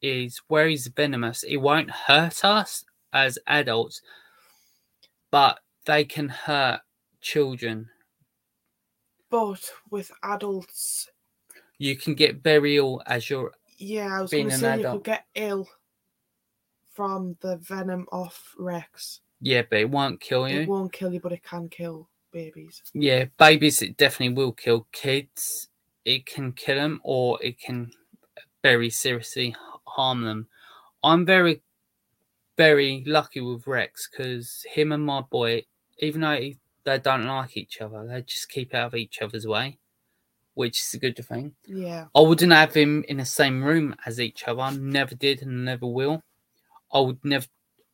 is 0.02 0.42
where 0.48 0.68
he's 0.68 0.88
venomous. 0.88 1.44
It 1.44 1.58
won't 1.58 1.90
hurt 1.90 2.44
us 2.46 2.86
as 3.14 3.40
adults, 3.48 4.02
but 5.32 5.60
they 5.86 6.04
can 6.04 6.30
hurt 6.30 6.82
children. 7.22 7.90
But 9.30 9.70
with 9.90 10.12
adults, 10.24 11.10
You 11.80 11.96
can 11.96 12.14
get 12.16 12.44
very 12.44 12.78
ill 12.78 13.02
as 13.06 13.30
you're 13.30 13.52
yeah, 13.78 14.18
I 14.18 14.22
was 14.22 14.32
Being 14.32 14.48
going 14.48 14.60
to 14.62 14.68
an 14.68 14.78
say 14.78 14.82
you 14.82 14.92
could 14.98 15.04
get 15.04 15.26
ill 15.36 15.70
from 16.98 17.38
the 17.42 17.58
venom 17.58 18.08
off 18.12 18.56
Rex. 18.58 19.22
Yeah, 19.40 19.62
but 19.70 19.78
it 19.80 19.90
won't 19.92 20.20
kill 20.20 20.50
you. 20.50 20.62
It 20.62 20.68
won't 20.68 20.92
kill 20.92 21.14
you, 21.14 21.20
but 21.20 21.32
it 21.32 21.44
can 21.44 21.70
kill 21.70 22.10
babies. 22.34 22.82
Yeah, 22.96 23.26
babies, 23.38 23.84
it 23.84 23.98
definitely 23.98 24.34
will 24.36 24.52
kill. 24.52 24.88
Kids, 24.92 25.70
it 26.06 26.26
can 26.26 26.54
kill 26.54 26.78
them 26.78 27.00
or 27.04 27.38
it 27.44 27.60
can 27.60 27.92
very 28.64 28.90
seriously 28.90 29.56
harm 29.86 30.24
them. 30.24 30.48
I'm 31.04 31.24
very, 31.24 31.62
very 32.58 33.04
lucky 33.06 33.42
with 33.42 33.68
Rex 33.68 34.10
because 34.10 34.66
him 34.68 34.92
and 34.92 35.06
my 35.06 35.22
boy, 35.22 35.66
even 36.00 36.22
though 36.22 36.36
he- 36.36 36.58
they 36.84 36.98
don't 36.98 37.26
like 37.28 37.56
each 37.58 37.80
other, 37.80 38.08
they 38.08 38.24
just 38.24 38.50
keep 38.50 38.74
out 38.74 38.88
of 38.88 38.96
each 38.96 39.22
other's 39.22 39.46
way, 39.46 39.78
which 40.56 40.80
is 40.82 40.94
a 40.96 40.98
good 40.98 41.24
thing. 41.24 41.54
Yeah, 41.68 42.08
I 42.16 42.22
wouldn't 42.22 42.52
have 42.54 42.74
him 42.74 43.04
in 43.08 43.18
the 43.18 43.26
same 43.26 43.64
room 43.64 43.96
as 44.08 44.20
each 44.20 44.48
other. 44.48 44.72
Never 44.80 45.14
did 45.14 45.44
and 45.44 45.64
never 45.64 45.86
will. 45.86 46.24
I 46.94 47.00
would 47.00 47.24
never 47.24 47.46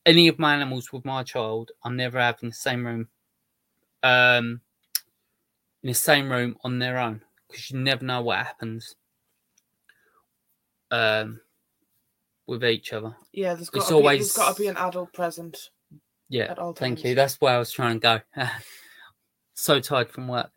any 0.05 0.27
of 0.27 0.37
my 0.39 0.53
animals 0.53 0.91
with 0.91 1.05
my 1.05 1.23
child. 1.23 1.71
I'm 1.83 1.95
never 1.95 2.19
having 2.19 2.49
the 2.49 2.55
same 2.55 2.85
room. 2.85 3.07
Um, 4.03 4.59
in 5.81 5.87
the 5.89 5.93
same 5.93 6.29
room 6.31 6.57
on 6.63 6.79
their 6.79 6.97
own 6.97 7.21
because 7.47 7.71
you 7.71 7.79
never 7.79 8.03
know 8.05 8.21
what 8.21 8.37
happens. 8.45 8.95
Um, 10.91 11.39
with 12.47 12.63
each 12.65 12.91
other. 12.93 13.15
Yeah, 13.31 13.53
there's 13.55 13.69
got 13.69 13.79
It's 13.79 13.87
to 13.87 13.93
be, 13.93 13.95
always- 13.95 14.19
there's 14.33 14.47
got 14.47 14.55
to 14.55 14.61
be 14.61 14.67
an 14.67 14.77
adult 14.77 15.13
present 15.13 15.57
Yeah. 16.29 16.51
at 16.51 16.59
all 16.59 16.73
Thank 16.73 17.03
you. 17.03 17.15
That's 17.15 17.39
where 17.41 17.55
I 17.55 17.59
was 17.59 17.71
trying 17.71 17.99
to 17.99 18.21
go. 18.35 18.43
so 19.53 19.79
tired 19.79 20.09
from 20.11 20.27
work. 20.27 20.51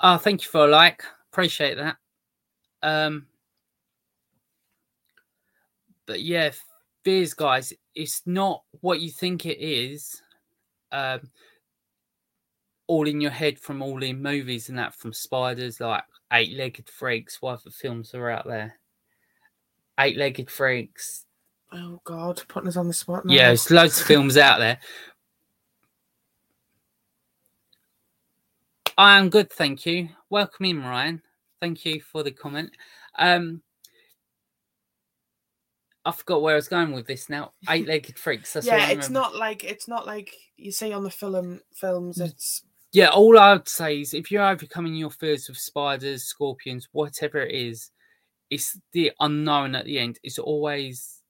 Oh, 0.00 0.16
thank 0.16 0.42
you 0.42 0.48
for 0.48 0.64
a 0.64 0.68
like. 0.68 1.04
Appreciate 1.32 1.76
that. 1.76 1.96
Um, 2.82 3.26
but 6.06 6.22
yeah, 6.22 6.52
fears, 7.04 7.34
guys, 7.34 7.72
it's 7.94 8.22
not 8.26 8.62
what 8.80 9.00
you 9.00 9.10
think 9.10 9.46
it 9.46 9.58
is. 9.58 10.22
Um, 10.92 11.30
all 12.86 13.06
in 13.06 13.20
your 13.20 13.30
head 13.30 13.58
from 13.58 13.82
all 13.82 14.02
in 14.02 14.20
movies 14.20 14.68
and 14.68 14.78
that 14.78 14.94
from 14.94 15.12
spiders 15.12 15.80
like 15.80 16.02
Eight 16.32 16.56
Legged 16.56 16.88
Freaks. 16.88 17.40
What 17.40 17.60
other 17.60 17.70
films 17.70 18.14
are 18.14 18.28
out 18.28 18.46
there? 18.46 18.74
Eight 19.98 20.16
Legged 20.16 20.50
Freaks, 20.50 21.24
Oh 21.72 22.00
God, 22.02 22.42
putting 22.48 22.68
us 22.68 22.76
on 22.76 22.88
the 22.88 22.92
spot 22.92 23.24
now. 23.24 23.32
yeah, 23.32 23.46
there's 23.48 23.70
loads 23.70 24.00
of 24.00 24.06
films 24.06 24.36
out 24.36 24.58
there. 24.58 24.78
I 28.98 29.18
am 29.18 29.30
good, 29.30 29.50
thank 29.52 29.86
you. 29.86 30.08
Welcome 30.28 30.66
in, 30.66 30.80
Ryan. 30.82 31.22
Thank 31.60 31.84
you 31.84 32.00
for 32.00 32.22
the 32.22 32.32
comment. 32.32 32.70
Um, 33.18 33.62
I 36.04 36.12
forgot 36.12 36.42
where 36.42 36.54
I 36.54 36.56
was 36.56 36.68
going 36.68 36.92
with 36.92 37.06
this 37.06 37.28
now. 37.28 37.52
Eight-legged 37.68 38.18
freaks. 38.18 38.54
That's 38.54 38.66
yeah, 38.66 38.88
it's 38.90 39.10
not 39.10 39.36
like 39.36 39.64
it's 39.64 39.86
not 39.86 40.06
like 40.06 40.34
you 40.56 40.72
see 40.72 40.92
on 40.92 41.04
the 41.04 41.10
film 41.10 41.60
films. 41.74 42.18
Mm. 42.18 42.26
It's 42.30 42.62
Yeah, 42.92 43.08
all 43.10 43.38
I 43.38 43.52
would 43.52 43.68
say 43.68 44.00
is 44.00 44.14
if 44.14 44.30
you're 44.30 44.46
overcoming 44.46 44.94
your 44.94 45.10
fears 45.10 45.48
of 45.48 45.58
spiders, 45.58 46.24
scorpions, 46.24 46.88
whatever 46.92 47.40
it 47.40 47.54
is, 47.54 47.90
it's 48.48 48.78
the 48.92 49.12
unknown 49.20 49.74
at 49.74 49.84
the 49.84 49.98
end. 49.98 50.18
It's 50.22 50.38
always, 50.38 51.20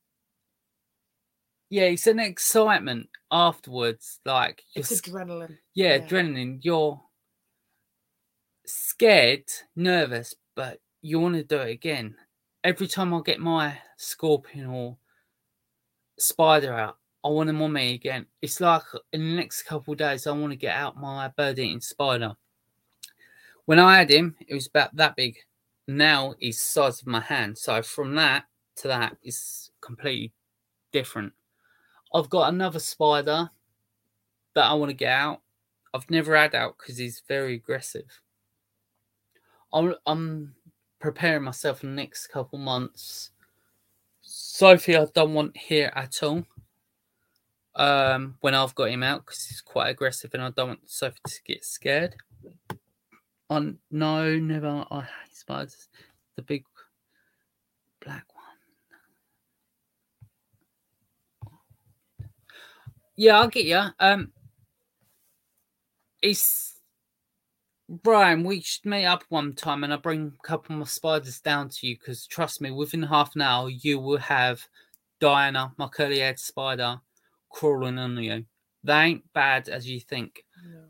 yeah, 1.68 1.82
it's 1.84 2.06
an 2.06 2.20
excitement 2.20 3.08
afterwards. 3.30 4.20
Like 4.24 4.62
you're 4.74 4.82
it's 4.82 4.92
s- 4.92 5.00
adrenaline. 5.00 5.58
yeah, 5.74 5.96
Yeah. 5.96 6.06
adrenaline. 6.06 6.60
You're 6.62 7.00
scared, 8.66 9.44
nervous, 9.74 10.34
but 10.54 10.78
you 11.02 11.18
want 11.18 11.34
to 11.34 11.42
do 11.44 11.58
it 11.58 11.70
again. 11.70 12.14
Every 12.62 12.86
time 12.86 13.12
I 13.14 13.20
get 13.24 13.40
my 13.40 13.78
scorpion 14.00 14.66
or 14.66 14.96
spider 16.18 16.72
out, 16.72 16.96
I 17.22 17.28
want 17.28 17.48
them 17.48 17.60
on 17.60 17.72
me 17.72 17.94
again. 17.94 18.26
It's 18.40 18.60
like 18.60 18.82
in 19.12 19.20
the 19.20 19.36
next 19.36 19.64
couple 19.64 19.94
days, 19.94 20.26
I 20.26 20.32
want 20.32 20.52
to 20.52 20.56
get 20.56 20.74
out 20.74 20.96
my 20.96 21.28
bird 21.28 21.58
eating 21.58 21.80
spider. 21.80 22.34
When 23.66 23.78
I 23.78 23.98
had 23.98 24.10
him, 24.10 24.36
it 24.48 24.54
was 24.54 24.66
about 24.66 24.96
that 24.96 25.16
big. 25.16 25.36
Now 25.86 26.34
he's 26.38 26.56
the 26.56 26.64
size 26.64 27.00
of 27.02 27.06
my 27.06 27.20
hand. 27.20 27.58
So 27.58 27.82
from 27.82 28.14
that 28.14 28.44
to 28.76 28.88
that 28.88 29.16
is 29.22 29.70
completely 29.80 30.32
different. 30.92 31.32
I've 32.14 32.30
got 32.30 32.52
another 32.52 32.78
spider 32.78 33.50
that 34.54 34.64
I 34.64 34.74
want 34.74 34.90
to 34.90 34.96
get 34.96 35.12
out. 35.12 35.42
I've 35.92 36.08
never 36.08 36.36
had 36.36 36.54
out 36.54 36.76
because 36.78 36.96
he's 36.96 37.22
very 37.28 37.54
aggressive. 37.54 38.20
I'm, 39.72 39.94
I'm 40.06 40.54
preparing 41.00 41.44
myself 41.44 41.84
in 41.84 41.90
the 41.90 42.02
next 42.02 42.28
couple 42.28 42.58
months. 42.58 43.30
Sophie, 44.42 44.96
I 44.96 45.06
don't 45.14 45.34
want 45.34 45.54
here 45.54 45.92
at 45.94 46.22
all. 46.22 46.44
Um, 47.74 48.36
when 48.40 48.54
I've 48.54 48.74
got 48.74 48.88
him 48.88 49.02
out 49.02 49.24
because 49.24 49.44
he's 49.44 49.60
quite 49.60 49.90
aggressive, 49.90 50.32
and 50.32 50.42
I 50.42 50.50
don't 50.50 50.68
want 50.68 50.90
Sophie 50.90 51.18
to 51.26 51.42
get 51.44 51.62
scared. 51.64 52.16
On 53.50 53.78
no, 53.90 54.38
never. 54.38 54.86
I 54.90 55.00
hate 55.02 55.36
spiders. 55.36 55.88
The 56.36 56.42
big 56.42 56.64
black 58.02 58.24
one. 58.34 58.44
Yeah, 63.16 63.40
I'll 63.40 63.48
get 63.48 63.66
you. 63.66 63.82
Um, 63.98 64.32
it's 66.22 66.79
Brian. 67.90 68.44
We 68.44 68.60
should 68.60 68.86
meet 68.86 69.04
up 69.04 69.24
one 69.30 69.52
time, 69.52 69.82
and 69.82 69.92
I 69.92 69.96
bring 69.96 70.32
a 70.38 70.46
couple 70.46 70.74
of 70.74 70.78
my 70.78 70.86
spiders 70.86 71.40
down 71.40 71.68
to 71.70 71.86
you 71.88 71.96
because 71.98 72.24
trust 72.26 72.60
me, 72.60 72.70
within 72.70 73.02
half 73.02 73.34
an 73.34 73.42
hour, 73.42 73.68
you 73.68 73.98
will 73.98 74.18
have 74.18 74.64
Diana, 75.18 75.72
my 75.76 75.88
curly-haired 75.88 76.38
spider, 76.38 77.00
crawling 77.50 77.98
on 77.98 78.16
you. 78.16 78.44
They 78.84 78.94
ain't 78.94 79.32
bad 79.32 79.68
as 79.68 79.88
you 79.88 79.98
think. 80.00 80.44
No. 80.64 80.84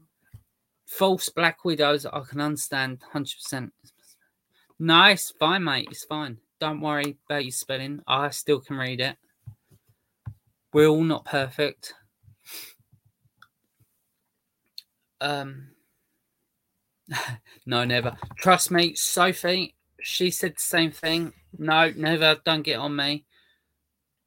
False 0.84 1.30
black 1.30 1.64
widows, 1.64 2.04
I 2.04 2.20
can 2.28 2.40
understand, 2.40 3.02
hundred 3.12 3.36
percent. 3.36 3.72
No, 4.78 5.14
fine, 5.38 5.64
mate. 5.64 5.88
It's 5.90 6.04
fine. 6.04 6.36
Don't 6.58 6.80
worry 6.80 7.16
about 7.28 7.44
your 7.44 7.52
spelling. 7.52 8.00
I 8.06 8.28
still 8.30 8.60
can 8.60 8.76
read 8.76 9.00
it. 9.00 9.16
We're 10.72 10.88
all 10.88 11.02
not 11.02 11.24
perfect. 11.24 11.94
Um, 15.20 15.68
no, 17.66 17.84
never. 17.84 18.16
Trust 18.36 18.70
me, 18.70 18.94
Sophie. 18.94 19.74
She 20.00 20.30
said 20.30 20.54
the 20.56 20.60
same 20.60 20.90
thing. 20.90 21.32
No, 21.58 21.92
never. 21.96 22.36
Don't 22.44 22.62
get 22.62 22.78
on 22.78 22.96
me. 22.96 23.24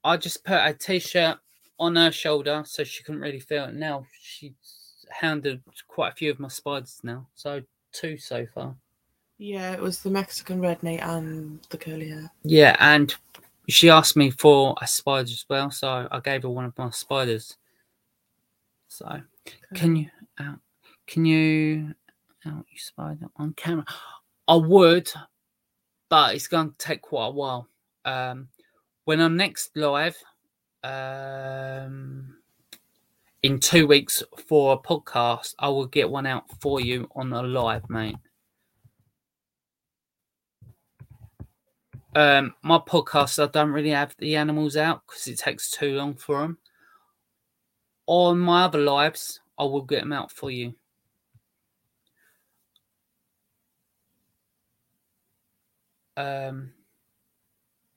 I 0.04 0.18
just 0.18 0.44
put 0.44 0.58
a 0.58 0.74
t-shirt 0.74 1.38
on 1.80 1.96
her 1.96 2.12
shoulder 2.12 2.64
so 2.66 2.84
she 2.84 3.04
couldn't 3.04 3.22
really 3.22 3.40
feel 3.40 3.66
it. 3.66 3.74
Now 3.74 4.06
she's 4.20 4.54
hounded 5.10 5.62
quite 5.88 6.14
a 6.14 6.16
few 6.16 6.32
of 6.32 6.40
my 6.40 6.50
spiders 6.50 7.00
now, 7.04 7.28
so 7.36 7.62
two 7.92 8.18
so 8.18 8.46
far. 8.54 8.76
Yeah, 9.38 9.74
it 9.74 9.82
was 9.82 10.02
the 10.02 10.10
Mexican 10.10 10.62
red 10.62 10.82
mate 10.84 11.00
and 11.00 11.60
the 11.70 11.78
curly 11.78 12.10
hair. 12.10 12.32
Yeah, 12.44 12.76
and 12.80 13.14
she 13.68 13.90
asked 13.90 14.16
me 14.16 14.30
for 14.30 14.76
a 14.82 14.88
spider 14.88 15.24
as 15.24 15.46
well, 15.50 15.72
so 15.72 16.08
I 16.12 16.20
gave 16.20 16.44
her 16.44 16.50
one 16.50 16.66
of 16.66 16.78
my 16.78 16.90
spiders. 16.92 17.58
So, 18.88 19.22
can 19.74 19.96
you 19.96 20.10
out? 20.40 20.60
Can 21.08 21.26
you 21.26 21.96
out 22.46 22.66
your 22.70 22.78
spider 22.80 23.28
on 23.38 23.54
camera? 23.54 23.86
I 24.48 24.56
would, 24.56 25.10
but 26.10 26.36
it's 26.36 26.48
going 26.48 26.72
to 26.72 26.78
take 26.78 27.02
quite 27.02 27.28
a 27.28 27.32
while. 27.32 27.68
Um, 28.06 28.50
when 29.06 29.20
I'm 29.20 29.38
next 29.38 29.76
live, 29.76 30.18
um, 30.84 32.36
in 33.42 33.60
two 33.60 33.88
weeks 33.88 34.24
for 34.48 34.74
a 34.74 34.78
podcast, 34.78 35.56
I 35.60 35.70
will 35.70 35.88
get 35.88 36.10
one 36.10 36.26
out 36.26 36.46
for 36.62 36.80
you 36.80 37.10
on 37.16 37.32
a 37.34 37.44
live, 37.44 37.90
mate. 37.90 38.18
Um, 42.16 42.54
my 42.62 42.78
podcast, 42.78 43.42
I 43.42 43.48
don't 43.48 43.72
really 43.72 43.90
have 43.90 44.16
the 44.20 44.36
animals 44.36 44.78
out 44.78 45.02
because 45.08 45.28
it 45.28 45.40
takes 45.40 45.72
too 45.72 45.96
long 45.96 46.14
for 46.16 46.42
them. 46.42 46.58
On 48.06 48.38
my 48.38 48.66
other 48.66 48.80
lives, 48.80 49.40
I 49.58 49.64
will 49.64 49.82
get 49.82 50.02
them 50.02 50.14
out 50.14 50.32
for 50.32 50.52
you. 50.52 50.76
Um, 56.16 56.74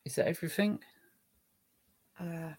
is 0.05 0.15
that 0.17 0.29
everything? 0.29 0.79
Uh, 2.21 2.25
I 2.25 2.57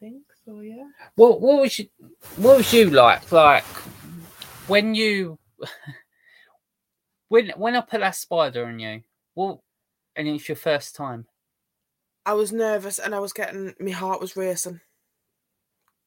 think 0.00 0.22
so. 0.44 0.60
Yeah. 0.60 0.88
What 1.14 1.40
what 1.40 1.62
was 1.62 1.78
you 1.78 1.88
what 2.36 2.58
was 2.58 2.72
you 2.72 2.90
like? 2.90 3.30
Like 3.32 3.64
when 4.66 4.94
you 4.94 5.38
when 7.28 7.50
when 7.56 7.76
I 7.76 7.80
put 7.80 8.00
that 8.00 8.16
spider 8.16 8.66
on 8.66 8.78
you, 8.78 9.02
well, 9.34 9.62
and 10.16 10.28
it's 10.28 10.48
your 10.48 10.56
first 10.56 10.94
time. 10.94 11.26
I 12.26 12.34
was 12.34 12.52
nervous 12.52 12.98
and 12.98 13.14
I 13.14 13.20
was 13.20 13.32
getting 13.32 13.74
my 13.80 13.90
heart 13.90 14.20
was 14.20 14.36
racing. 14.36 14.80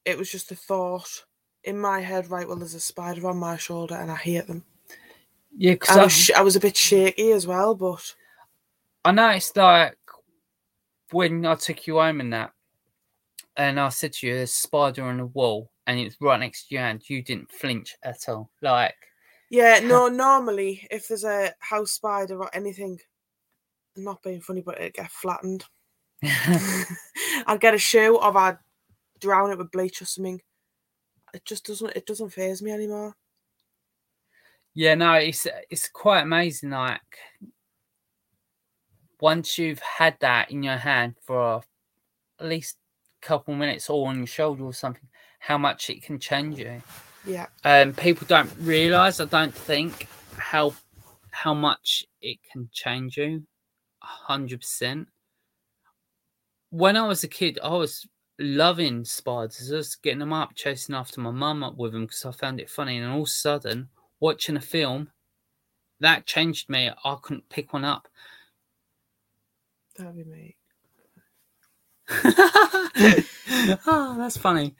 It 0.04 0.18
was 0.18 0.30
just 0.30 0.52
a 0.52 0.56
thought 0.56 1.24
in 1.64 1.78
my 1.78 2.00
head. 2.00 2.30
Right, 2.30 2.46
well, 2.46 2.56
there's 2.56 2.74
a 2.74 2.80
spider 2.80 3.26
on 3.26 3.38
my 3.38 3.56
shoulder 3.56 3.94
and 3.96 4.10
I 4.10 4.16
hate 4.16 4.46
them. 4.46 4.64
Yeah, 5.56 5.72
I 5.72 5.74
because 5.74 5.96
was, 5.96 6.12
sh- 6.12 6.30
I 6.36 6.42
was 6.42 6.56
a 6.56 6.60
bit 6.60 6.76
shaky 6.76 7.32
as 7.32 7.46
well, 7.46 7.74
but 7.74 8.14
I 9.04 9.12
know 9.12 9.28
it's 9.30 9.54
like 9.56 9.96
when 11.10 11.44
I 11.44 11.54
took 11.56 11.86
you 11.86 11.96
home 11.96 12.20
and 12.20 12.32
that, 12.32 12.52
and 13.56 13.78
I 13.78 13.88
said 13.90 14.12
to 14.14 14.26
you, 14.26 14.34
"There's 14.34 14.50
a 14.50 14.52
spider 14.54 15.04
on 15.04 15.18
the 15.18 15.26
wall," 15.26 15.70
and 15.86 15.98
it's 15.98 16.16
right 16.20 16.40
next 16.40 16.68
to 16.68 16.74
you, 16.76 16.80
and 16.80 17.02
you 17.08 17.22
didn't 17.22 17.52
flinch 17.52 17.96
at 18.02 18.28
all. 18.28 18.50
Like, 18.62 18.94
yeah, 19.50 19.80
no. 19.84 20.08
Normally, 20.08 20.86
if 20.90 21.08
there's 21.08 21.24
a 21.24 21.54
house 21.60 21.92
spider 21.92 22.38
or 22.38 22.50
anything, 22.54 22.98
not 23.96 24.22
being 24.22 24.40
funny, 24.40 24.62
but 24.62 24.80
it 24.80 24.94
get 24.94 25.10
flattened. 25.10 25.64
I'd 26.24 27.60
get 27.60 27.74
a 27.74 27.78
shoe 27.78 28.16
or 28.16 28.36
I'd 28.36 28.58
drown 29.20 29.50
it 29.50 29.58
with 29.58 29.72
bleach 29.72 30.00
or 30.00 30.04
something. 30.04 30.40
It 31.34 31.44
just 31.44 31.66
doesn't. 31.66 31.96
It 31.96 32.06
doesn't 32.06 32.30
phase 32.30 32.62
me 32.62 32.70
anymore. 32.70 33.16
yeah, 34.74 34.94
no, 34.94 35.14
it's 35.14 35.46
it's 35.70 35.88
quite 35.88 36.22
amazing. 36.22 36.70
Like, 36.70 37.00
once 39.22 39.56
you've 39.56 39.78
had 39.78 40.16
that 40.20 40.50
in 40.50 40.62
your 40.62 40.76
hand 40.76 41.14
for 41.22 41.62
at 42.38 42.46
least 42.46 42.76
a 43.22 43.26
couple 43.26 43.54
minutes, 43.54 43.88
or 43.88 44.08
on 44.08 44.18
your 44.18 44.26
shoulder 44.26 44.64
or 44.64 44.74
something, 44.74 45.08
how 45.38 45.56
much 45.56 45.88
it 45.88 46.02
can 46.02 46.18
change 46.18 46.58
you. 46.58 46.82
Yeah. 47.24 47.46
um, 47.64 47.92
people 47.92 48.26
don't 48.26 48.50
realize 48.58 49.20
i 49.20 49.24
don't 49.24 49.54
think 49.54 50.08
how 50.36 50.74
how 51.30 51.54
much 51.54 52.04
it 52.20 52.38
can 52.50 52.68
change 52.72 53.16
you 53.16 53.46
100% 54.28 55.06
when 56.72 56.96
I 56.96 57.06
was 57.06 57.22
a 57.22 57.28
kid, 57.28 57.58
I 57.62 57.68
was 57.68 58.08
loving 58.38 59.04
spiders. 59.04 59.70
I 59.70 59.76
was 59.76 59.94
getting 59.94 60.20
them 60.20 60.32
up, 60.32 60.54
chasing 60.54 60.94
after 60.94 61.20
my 61.20 61.30
mum 61.30 61.62
up 61.62 61.76
with 61.76 61.92
them 61.92 62.06
because 62.06 62.24
I 62.24 62.32
found 62.32 62.60
it 62.60 62.70
funny. 62.70 62.96
And 62.96 63.12
all 63.12 63.20
of 63.20 63.26
a 63.26 63.30
sudden, 63.30 63.90
watching 64.20 64.56
a 64.56 64.60
film, 64.60 65.10
that 66.00 66.24
changed 66.24 66.70
me. 66.70 66.90
I 67.04 67.16
couldn't 67.20 67.48
pick 67.50 67.74
one 67.74 67.84
up. 67.84 68.08
That'd 69.96 70.16
be 70.16 70.24
me. 70.24 70.56
oh, 73.86 74.14
that's 74.18 74.36
funny. 74.36 74.74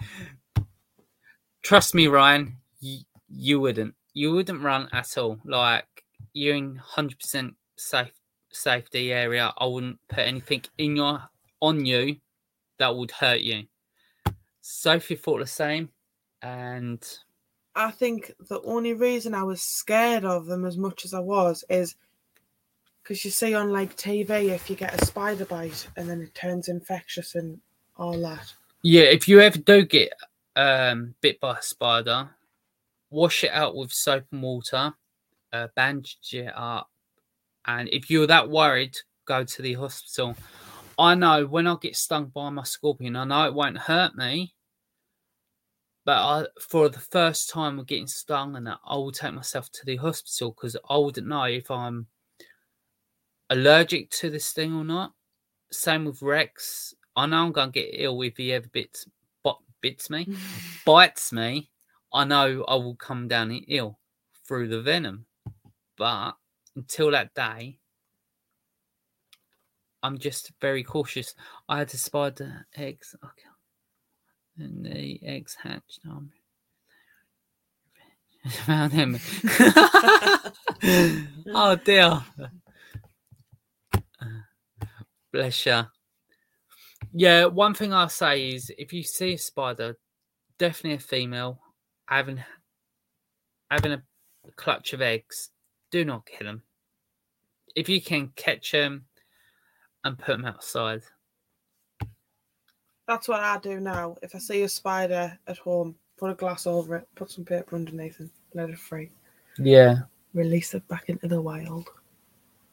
Trust 1.62 1.94
me, 1.94 2.08
Ryan, 2.08 2.56
you, 2.80 3.00
you 3.28 3.60
wouldn't. 3.60 3.94
You 4.14 4.32
wouldn't 4.32 4.62
run 4.62 4.88
at 4.92 5.16
all. 5.16 5.38
Like 5.44 5.86
you're 6.32 6.56
in 6.56 6.76
hundred 6.76 7.18
percent 7.20 7.54
safe 7.76 8.12
safety 8.50 9.12
area. 9.12 9.52
I 9.56 9.66
wouldn't 9.66 9.98
put 10.08 10.20
anything 10.20 10.62
in 10.78 10.96
your 10.96 11.22
on 11.60 11.84
you 11.86 12.16
that 12.78 12.94
would 12.96 13.10
hurt 13.10 13.40
you. 13.40 13.64
Sophie 14.60 15.16
thought 15.16 15.40
the 15.40 15.46
same, 15.46 15.90
and 16.42 17.02
I 17.74 17.90
think 17.90 18.32
the 18.48 18.60
only 18.62 18.92
reason 18.92 19.34
I 19.34 19.42
was 19.44 19.62
scared 19.62 20.24
of 20.24 20.46
them 20.46 20.64
as 20.64 20.76
much 20.76 21.04
as 21.04 21.14
I 21.14 21.20
was 21.20 21.64
is 21.68 21.94
because 23.02 23.24
you 23.24 23.30
see 23.30 23.54
on 23.54 23.72
like 23.72 23.96
TV 23.96 24.50
if 24.50 24.70
you 24.70 24.76
get 24.76 25.00
a 25.00 25.04
spider 25.04 25.44
bite 25.44 25.86
and 25.96 26.08
then 26.08 26.20
it 26.20 26.34
turns 26.34 26.68
infectious 26.68 27.34
and 27.34 27.58
all 27.96 28.18
that. 28.20 28.52
yeah, 28.82 29.02
if 29.02 29.28
you 29.28 29.40
ever 29.40 29.58
do 29.58 29.84
get 29.84 30.12
um, 30.56 31.14
bit 31.20 31.40
by 31.40 31.58
a 31.58 31.62
spider, 31.62 32.30
wash 33.10 33.44
it 33.44 33.50
out 33.52 33.76
with 33.76 33.92
soap 33.92 34.24
and 34.32 34.42
water, 34.42 34.94
uh, 35.52 35.68
bandage 35.76 36.32
it 36.32 36.52
up, 36.56 36.90
and 37.66 37.88
if 37.90 38.10
you're 38.10 38.26
that 38.26 38.48
worried, 38.48 38.96
go 39.24 39.44
to 39.44 39.62
the 39.62 39.74
hospital. 39.74 40.36
I 40.98 41.14
know 41.14 41.46
when 41.46 41.66
I 41.66 41.76
get 41.80 41.96
stung 41.96 42.26
by 42.26 42.50
my 42.50 42.64
scorpion, 42.64 43.16
I 43.16 43.24
know 43.24 43.46
it 43.46 43.54
won't 43.54 43.78
hurt 43.78 44.14
me, 44.14 44.54
but 46.04 46.16
I, 46.16 46.46
for 46.60 46.88
the 46.88 47.00
first 47.00 47.50
time 47.50 47.78
of 47.78 47.86
getting 47.86 48.06
stung, 48.06 48.56
and 48.56 48.68
I 48.68 48.96
will 48.96 49.12
take 49.12 49.32
myself 49.32 49.70
to 49.72 49.86
the 49.86 49.96
hospital 49.96 50.52
because 50.52 50.76
I 50.88 50.96
wouldn't 50.98 51.26
know 51.26 51.44
if 51.44 51.70
I'm 51.70 52.06
allergic 53.52 54.10
to 54.10 54.30
this 54.30 54.50
thing 54.52 54.74
or 54.74 54.84
not. 54.84 55.12
Same 55.70 56.06
with 56.06 56.22
Rex. 56.22 56.94
I 57.14 57.26
know 57.26 57.44
I'm 57.44 57.52
gonna 57.52 57.70
get 57.70 57.90
ill 57.92 58.22
if 58.22 58.36
he 58.36 58.52
ever 58.52 58.68
bits 58.68 59.06
bit, 59.44 59.54
bits 59.80 60.10
me, 60.10 60.26
bites 60.86 61.32
me. 61.32 61.70
I 62.12 62.24
know 62.24 62.64
I 62.66 62.74
will 62.76 62.96
come 62.96 63.28
down 63.28 63.52
ill 63.68 63.98
through 64.46 64.68
the 64.68 64.82
venom, 64.82 65.26
but 65.96 66.32
until 66.74 67.10
that 67.10 67.34
day, 67.34 67.78
I'm 70.02 70.18
just 70.18 70.52
very 70.60 70.82
cautious. 70.82 71.34
I 71.68 71.78
had 71.78 71.88
to 71.88 71.98
spider 71.98 72.66
eggs. 72.74 73.14
Okay. 73.22 73.48
And 74.58 74.84
the 74.84 75.20
eggs 75.22 75.56
hatched. 75.62 76.00
Um, 76.06 76.30
found 78.50 78.92
him. 78.92 79.18
oh 81.54 81.78
dear. 81.84 82.22
Bless 85.32 85.66
you. 85.66 85.82
Yeah, 87.12 87.46
one 87.46 87.74
thing 87.74 87.92
I'll 87.92 88.08
say 88.08 88.50
is 88.50 88.70
if 88.78 88.92
you 88.92 89.02
see 89.02 89.34
a 89.34 89.38
spider, 89.38 89.98
definitely 90.58 90.96
a 90.96 91.00
female, 91.00 91.60
having 92.06 92.42
having 93.70 93.92
a 93.92 94.02
clutch 94.56 94.92
of 94.92 95.00
eggs, 95.00 95.50
do 95.90 96.04
not 96.04 96.26
kill 96.26 96.46
them. 96.46 96.62
If 97.74 97.88
you 97.88 98.02
can 98.02 98.28
catch 98.36 98.72
them 98.72 99.06
and 100.04 100.18
put 100.18 100.32
them 100.32 100.44
outside. 100.44 101.02
That's 103.08 103.28
what 103.28 103.40
I 103.40 103.58
do 103.58 103.80
now. 103.80 104.16
If 104.22 104.34
I 104.34 104.38
see 104.38 104.62
a 104.62 104.68
spider 104.68 105.38
at 105.46 105.58
home, 105.58 105.96
put 106.18 106.30
a 106.30 106.34
glass 106.34 106.66
over 106.66 106.96
it, 106.96 107.08
put 107.14 107.30
some 107.30 107.44
paper 107.44 107.76
underneath 107.76 108.20
and 108.20 108.30
let 108.54 108.70
it 108.70 108.78
free. 108.78 109.10
Yeah. 109.58 110.00
Release 110.34 110.74
it 110.74 110.86
back 110.88 111.08
into 111.08 111.28
the 111.28 111.40
wild. 111.40 111.88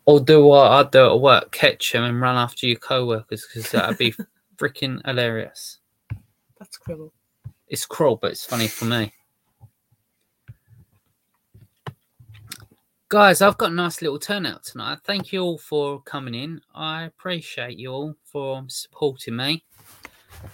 Or 0.09 0.19
do 0.19 0.43
what 0.43 0.71
I 0.71 0.89
do 0.89 1.05
at 1.05 1.21
work, 1.21 1.51
catch 1.51 1.91
them 1.91 2.03
and 2.03 2.19
run 2.19 2.35
after 2.35 2.65
your 2.65 2.77
co-workers 2.77 3.45
because 3.45 3.69
that'd 3.69 3.99
be 3.99 4.15
freaking 4.57 5.05
hilarious. 5.05 5.77
That's 6.57 6.79
cruel. 6.79 7.13
It's 7.67 7.85
cruel, 7.85 8.15
but 8.15 8.31
it's 8.31 8.43
funny 8.43 8.67
for 8.67 8.85
me. 8.85 9.13
Guys, 13.07 13.43
I've 13.43 13.59
got 13.59 13.69
a 13.69 13.75
nice 13.75 14.01
little 14.01 14.17
turnout 14.17 14.63
tonight. 14.63 14.97
Thank 15.03 15.31
you 15.31 15.41
all 15.43 15.59
for 15.59 16.01
coming 16.01 16.33
in. 16.33 16.59
I 16.73 17.03
appreciate 17.03 17.77
you 17.77 17.91
all 17.91 18.15
for 18.23 18.63
supporting 18.67 19.35
me 19.35 19.63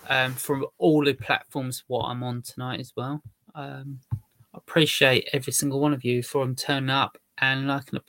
um, 0.10 0.34
from 0.34 0.66
all 0.80 1.06
the 1.06 1.14
platforms 1.14 1.86
what 1.88 2.08
I'm 2.08 2.24
on 2.24 2.42
tonight 2.42 2.82
as 2.82 2.92
well. 2.98 3.22
Um, 3.56 4.02
I 4.14 4.58
appreciate 4.58 5.30
every 5.32 5.54
single 5.54 5.80
one 5.80 5.94
of 5.94 6.04
you 6.04 6.24
for 6.24 6.46
turning 6.56 6.90
up 6.90 7.18
and 7.38 7.68
liking 7.68 7.92
the 7.94 8.02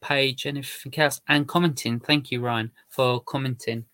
page 0.00 0.46
and 0.46 0.58
everything 0.58 0.98
else 1.02 1.20
and 1.28 1.48
commenting. 1.48 2.00
Thank 2.00 2.30
you, 2.30 2.40
Ryan, 2.40 2.70
for 2.88 3.22
commenting. 3.22 3.84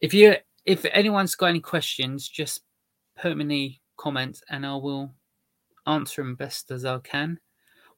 If 0.00 0.12
you 0.14 0.36
if 0.64 0.84
anyone's 0.92 1.34
got 1.34 1.46
any 1.46 1.60
questions, 1.60 2.28
just 2.28 2.62
put 3.16 3.30
them 3.30 3.40
in 3.40 3.48
the 3.48 3.74
comments 3.96 4.42
and 4.48 4.64
I 4.66 4.74
will 4.74 5.12
answer 5.86 6.22
them 6.22 6.34
best 6.34 6.70
as 6.70 6.84
I 6.84 6.98
can. 6.98 7.38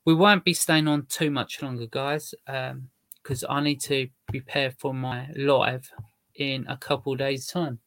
We 0.04 0.14
won't 0.14 0.44
be 0.44 0.54
staying 0.54 0.88
on 0.88 1.06
too 1.06 1.30
much 1.30 1.62
longer, 1.62 1.86
guys, 1.86 2.34
um, 2.46 2.88
because 3.22 3.44
I 3.48 3.60
need 3.60 3.80
to 3.82 4.08
prepare 4.26 4.70
for 4.70 4.92
my 4.92 5.28
live 5.34 5.90
in 6.34 6.66
a 6.68 6.76
couple 6.76 7.14
days' 7.16 7.46
time. 7.46 7.78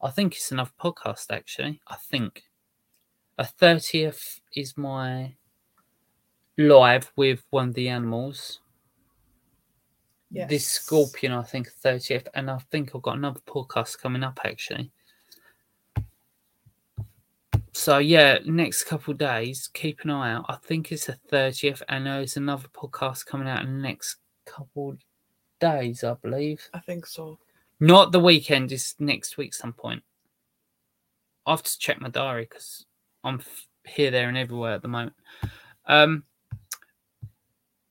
I 0.00 0.10
think 0.10 0.34
it's 0.34 0.52
another 0.52 0.70
podcast, 0.80 1.26
actually. 1.30 1.80
I 1.88 1.96
think 1.96 2.44
a 3.38 3.44
thirtieth 3.44 4.40
is 4.54 4.76
my 4.76 5.34
live 6.56 7.10
with 7.16 7.44
one 7.50 7.70
of 7.70 7.74
the 7.74 7.88
animals. 7.88 8.60
This 10.34 10.50
Yes. 10.50 10.66
scorpion, 10.66 11.32
I 11.32 11.42
think, 11.42 11.68
thirtieth, 11.70 12.28
and 12.34 12.50
I 12.50 12.58
think 12.70 12.94
I've 12.94 13.02
got 13.02 13.16
another 13.18 13.40
podcast 13.46 13.98
coming 14.00 14.24
up 14.24 14.40
actually. 14.44 14.90
So 17.72 17.98
yeah, 17.98 18.38
next 18.44 18.84
couple 18.84 19.14
days, 19.14 19.68
keep 19.72 20.00
an 20.02 20.10
eye 20.10 20.32
out. 20.32 20.46
I 20.48 20.56
think 20.56 20.92
it's 20.92 21.06
the 21.06 21.14
thirtieth, 21.14 21.82
and 21.88 22.06
there's 22.06 22.36
another 22.36 22.68
podcast 22.68 23.26
coming 23.26 23.48
out 23.48 23.64
in 23.64 23.76
the 23.76 23.82
next 23.82 24.16
couple 24.44 24.96
days, 25.60 26.02
I 26.04 26.14
believe. 26.14 26.68
I 26.72 26.80
think 26.80 27.06
so. 27.06 27.38
Not 27.80 28.12
the 28.12 28.20
weekend, 28.20 28.72
it's 28.72 28.94
next 28.98 29.36
week 29.36 29.54
some 29.54 29.72
point. 29.72 30.02
I 31.46 31.50
have 31.52 31.62
to 31.62 31.78
check 31.78 32.00
my 32.00 32.08
diary 32.08 32.46
because 32.48 32.86
I'm 33.22 33.40
f- 33.40 33.66
here, 33.84 34.10
there, 34.10 34.28
and 34.28 34.38
everywhere 34.38 34.74
at 34.74 34.82
the 34.82 34.88
moment. 34.88 35.14
Um, 35.86 36.24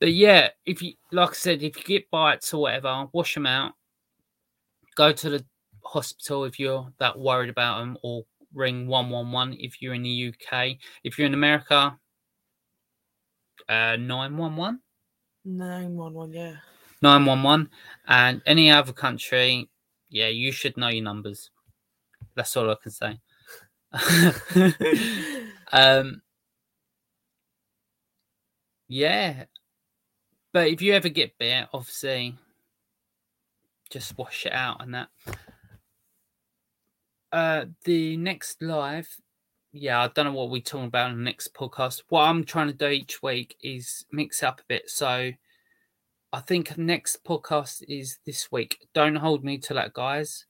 but 0.00 0.12
yeah, 0.12 0.48
if 0.66 0.82
you 0.82 0.94
like 1.12 1.30
I 1.30 1.34
said, 1.34 1.62
if 1.62 1.76
you 1.76 1.84
get 1.84 2.10
bites 2.10 2.52
or 2.54 2.62
whatever, 2.62 3.06
wash 3.12 3.34
them 3.34 3.46
out. 3.46 3.72
Go 4.96 5.12
to 5.12 5.30
the 5.30 5.44
hospital 5.84 6.44
if 6.44 6.58
you're 6.58 6.92
that 6.98 7.18
worried 7.18 7.50
about 7.50 7.80
them, 7.80 7.98
or 8.02 8.24
ring 8.52 8.86
one 8.86 9.10
one 9.10 9.32
one 9.32 9.56
if 9.58 9.80
you're 9.82 9.94
in 9.94 10.02
the 10.02 10.32
UK. 10.32 10.76
If 11.02 11.18
you're 11.18 11.26
in 11.26 11.34
America, 11.34 11.98
uh, 13.68 13.96
nine 13.96 14.36
one 14.36 14.56
one. 14.56 14.80
911, 15.44 16.32
yeah. 16.32 16.54
911 17.02 17.68
and 18.08 18.40
any 18.46 18.70
other 18.70 18.92
country 18.92 19.68
yeah 20.08 20.28
you 20.28 20.50
should 20.50 20.76
know 20.76 20.88
your 20.88 21.04
numbers 21.04 21.50
that's 22.34 22.56
all 22.56 22.70
i 22.70 22.76
can 22.82 22.90
say 22.90 23.20
um 25.72 26.22
yeah 28.88 29.44
but 30.54 30.68
if 30.68 30.80
you 30.80 30.94
ever 30.94 31.10
get 31.10 31.36
bit 31.38 31.68
obviously 31.74 32.34
just 33.90 34.16
wash 34.16 34.46
it 34.46 34.52
out 34.52 34.82
and 34.82 34.94
that 34.94 35.08
uh 37.32 37.66
the 37.84 38.16
next 38.16 38.62
live 38.62 39.08
yeah 39.72 40.00
i 40.00 40.08
don't 40.08 40.24
know 40.24 40.32
what 40.32 40.48
we're 40.48 40.62
talking 40.62 40.86
about 40.86 41.10
in 41.10 41.18
the 41.18 41.22
next 41.22 41.52
podcast 41.52 42.02
what 42.08 42.22
i'm 42.22 42.42
trying 42.42 42.68
to 42.68 42.72
do 42.72 42.88
each 42.88 43.22
week 43.22 43.54
is 43.62 44.06
mix 44.10 44.42
up 44.42 44.60
a 44.60 44.64
bit 44.66 44.88
so 44.88 45.30
I 46.34 46.40
think 46.40 46.76
next 46.76 47.22
podcast 47.22 47.84
is 47.86 48.18
this 48.26 48.50
week. 48.50 48.88
Don't 48.92 49.14
hold 49.14 49.44
me 49.44 49.56
to 49.58 49.74
that, 49.74 49.92
guys. 49.92 50.46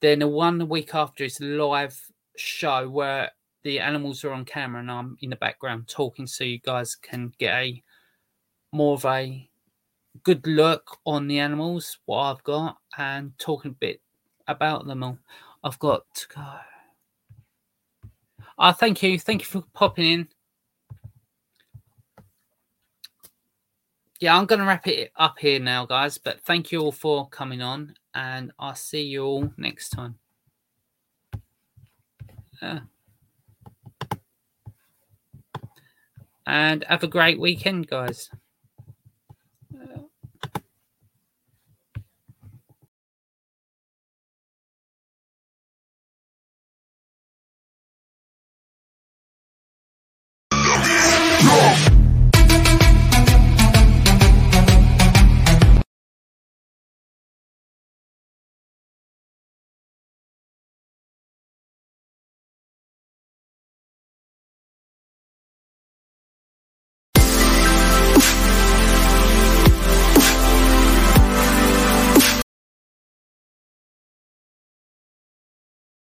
Then 0.00 0.18
the 0.18 0.26
one 0.26 0.68
week 0.68 0.96
after 0.96 1.22
is 1.22 1.38
a 1.38 1.44
live 1.44 1.96
show 2.36 2.88
where 2.90 3.30
the 3.62 3.78
animals 3.78 4.24
are 4.24 4.32
on 4.32 4.44
camera 4.44 4.80
and 4.80 4.90
I'm 4.90 5.16
in 5.20 5.30
the 5.30 5.36
background 5.36 5.86
talking, 5.86 6.26
so 6.26 6.42
you 6.42 6.58
guys 6.58 6.96
can 6.96 7.32
get 7.38 7.54
a 7.54 7.84
more 8.72 8.94
of 8.94 9.04
a 9.04 9.48
good 10.22 10.46
look 10.46 10.98
on 11.04 11.28
the 11.28 11.38
animals, 11.38 11.98
what 12.06 12.22
I've 12.22 12.44
got, 12.44 12.78
and 12.98 13.32
talking 13.38 13.72
a 13.72 13.74
bit 13.74 14.00
about 14.46 14.86
them 14.86 15.02
all. 15.02 15.18
I've 15.64 15.78
got 15.78 16.02
to 16.14 16.26
go. 16.34 16.44
Ah, 18.58 18.72
thank 18.72 19.02
you, 19.02 19.18
thank 19.18 19.42
you 19.42 19.46
for 19.46 19.64
popping 19.72 20.06
in. 20.06 20.28
yeah, 24.20 24.36
I'm 24.36 24.46
going 24.46 24.60
to 24.60 24.64
wrap 24.66 24.86
it 24.86 25.12
up 25.16 25.38
here 25.38 25.58
now, 25.58 25.84
guys. 25.84 26.18
But 26.18 26.40
thank 26.40 26.72
you 26.72 26.80
all 26.80 26.92
for 26.92 27.28
coming 27.28 27.62
on. 27.62 27.94
and 28.14 28.50
I'll 28.58 28.74
see 28.74 29.02
you 29.02 29.24
all 29.24 29.52
next 29.58 29.90
time. 29.90 30.16
Yeah. 32.62 32.80
And 36.46 36.84
have 36.88 37.02
a 37.02 37.08
great 37.08 37.38
weekend, 37.38 37.88
guys. 37.88 38.30